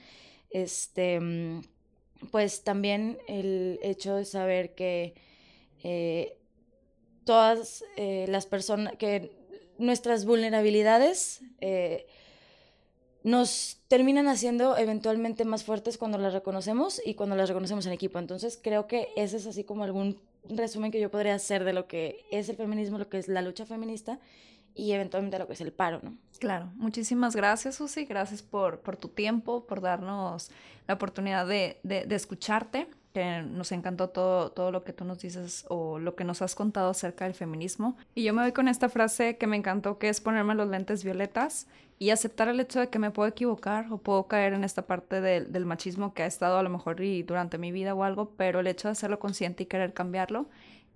Este, 0.51 1.21
pues 2.31 2.63
también 2.63 3.19
el 3.29 3.79
hecho 3.83 4.17
de 4.17 4.25
saber 4.25 4.75
que 4.75 5.15
eh, 5.83 6.37
todas 7.25 7.85
eh, 7.97 8.27
las 8.29 8.47
personas, 8.47 8.97
que 8.97 9.31
nuestras 9.79 10.25
vulnerabilidades 10.25 11.43
eh, 11.61 12.07
nos 13.25 13.79
terminan 13.89 14.29
haciendo 14.29 14.77
eventualmente 14.77 15.45
más 15.45 15.65
fuertes 15.65 15.99
cuando 15.99 16.19
las 16.19 16.33
reconocemos 16.33 17.01
y 17.05 17.15
cuando 17.15 17.37
las 17.37 17.49
reconocemos 17.49 17.87
en 17.87 17.93
equipo. 17.93 18.19
Entonces 18.19 18.59
creo 18.63 18.87
que 18.87 19.09
ese 19.17 19.37
es 19.37 19.47
así 19.47 19.65
como 19.65 19.85
algún 19.85 20.21
resumen 20.49 20.91
que 20.91 21.01
yo 21.01 21.11
podría 21.11 21.35
hacer 21.35 21.65
de 21.65 21.73
lo 21.73 21.87
que 21.87 22.25
es 22.31 22.49
el 22.49 22.57
feminismo, 22.57 22.99
lo 22.99 23.09
que 23.09 23.19
es 23.19 23.29
la 23.29 23.43
lucha 23.43 23.67
feminista 23.67 24.19
y 24.75 24.93
eventualmente 24.93 25.39
lo 25.39 25.47
que 25.47 25.53
es 25.53 25.61
el 25.61 25.73
paro, 25.73 26.01
¿no? 26.03 26.17
Claro, 26.39 26.71
muchísimas 26.77 27.37
gracias 27.37 27.77
Susi, 27.77 28.05
gracias 28.07 28.43
por, 28.43 28.81
por 28.81 28.97
tu 28.97 29.09
tiempo, 29.09 29.67
por 29.67 29.81
darnos 29.81 30.51
la 30.89 30.95
oportunidad 30.95 31.47
de, 31.47 31.79
de, 31.83 32.07
de 32.07 32.15
escucharte 32.15 32.89
que 33.13 33.43
nos 33.43 33.73
encantó 33.73 34.09
todo, 34.09 34.51
todo 34.51 34.73
lo 34.73 34.85
que 34.85 34.93
tú 34.93 35.05
nos 35.05 35.21
dices 35.21 35.65
o 35.69 35.99
lo 35.99 36.15
que 36.15 36.25
nos 36.25 36.43
has 36.43 36.55
contado 36.55 36.91
acerca 36.91 37.25
del 37.25 37.35
feminismo. 37.35 37.97
Y 38.15 38.25
yo 38.25 38.35
me 38.35 38.43
voy 38.43 38.53
con 38.53 38.69
esta 38.69 38.89
frase 38.89 39.37
que 39.37 39.47
me 39.47 39.57
encantó, 39.57 39.99
que 39.99 40.09
es 40.09 40.21
ponerme 40.21 40.55
los 40.55 40.69
lentes 40.69 41.05
violetas 41.05 41.67
y 41.99 42.11
aceptar 42.11 42.49
el 42.49 42.59
hecho 42.59 42.81
de 42.81 42.89
que 42.89 42.99
me 42.99 43.13
puedo 43.13 43.29
equivocar 43.29 43.93
o 43.93 43.99
puedo 43.99 44.27
caer 44.27 44.55
en 44.55 44.65
esta 44.65 44.83
parte 44.83 45.21
del 45.21 45.67
machismo 45.67 46.15
que 46.15 46.25
ha 46.25 46.27
estado 46.27 46.59
a 46.59 46.63
lo 46.63 46.69
mejor 46.69 47.01
durante 47.25 47.59
mi 47.59 47.71
vida 47.71 47.95
o 47.95 48.03
algo, 48.03 48.33
pero 48.37 48.59
el 48.59 48.67
hecho 48.67 48.89
de 48.89 48.93
hacerlo 48.93 49.21
consciente 49.21 49.63
y 49.63 49.67
querer 49.67 49.93
cambiarlo 49.93 50.47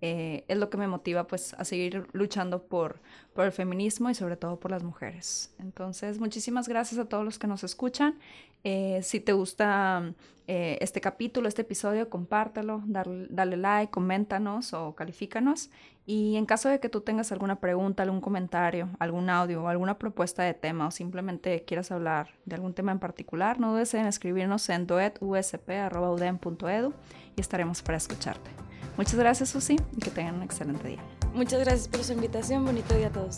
eh, 0.00 0.44
es 0.48 0.58
lo 0.58 0.68
que 0.68 0.76
me 0.76 0.86
motiva 0.86 1.26
pues 1.26 1.54
a 1.54 1.64
seguir 1.64 2.06
luchando 2.12 2.62
por, 2.62 3.00
por 3.34 3.46
el 3.46 3.52
feminismo 3.52 4.10
y 4.10 4.14
sobre 4.14 4.36
todo 4.36 4.60
por 4.60 4.70
las 4.70 4.82
mujeres. 4.82 5.54
Entonces, 5.58 6.20
muchísimas 6.20 6.68
gracias 6.68 7.00
a 7.00 7.06
todos 7.06 7.24
los 7.24 7.38
que 7.38 7.46
nos 7.46 7.64
escuchan. 7.64 8.18
Eh, 8.64 9.00
si 9.02 9.20
te 9.20 9.32
gusta 9.32 10.12
eh, 10.48 10.76
este 10.80 11.00
capítulo, 11.00 11.48
este 11.48 11.62
episodio, 11.62 12.10
compártelo, 12.10 12.82
dale, 12.84 13.56
like, 13.56 13.90
coméntanos 13.90 14.74
o 14.74 14.94
califícanos. 14.94 15.70
Y 16.04 16.36
en 16.36 16.46
caso 16.46 16.68
de 16.68 16.78
que 16.78 16.88
tú 16.88 17.00
tengas 17.00 17.32
alguna 17.32 17.60
pregunta, 17.60 18.02
algún 18.02 18.20
comentario, 18.20 18.90
algún 18.98 19.30
audio 19.30 19.62
o 19.62 19.68
alguna 19.68 19.98
propuesta 19.98 20.42
de 20.42 20.54
tema 20.54 20.88
o 20.88 20.90
simplemente 20.90 21.64
quieras 21.64 21.90
hablar 21.90 22.34
de 22.44 22.56
algún 22.56 22.74
tema 22.74 22.92
en 22.92 22.98
particular, 22.98 23.58
no 23.58 23.72
dudes 23.72 23.94
en 23.94 24.06
escribirnos 24.06 24.68
en 24.68 24.86
duetusp.udem.edu 24.86 26.92
y 27.36 27.40
estaremos 27.40 27.82
para 27.82 27.98
escucharte. 27.98 28.65
Muchas 28.96 29.14
gracias, 29.14 29.50
Susi, 29.50 29.76
y 29.96 30.00
que 30.00 30.10
tengan 30.10 30.36
un 30.36 30.42
excelente 30.42 30.88
día. 30.88 31.02
Muchas 31.34 31.60
gracias 31.60 31.88
por 31.88 32.02
su 32.02 32.12
invitación. 32.12 32.64
Bonito 32.64 32.94
día 32.94 33.08
a 33.08 33.12
todos. 33.12 33.36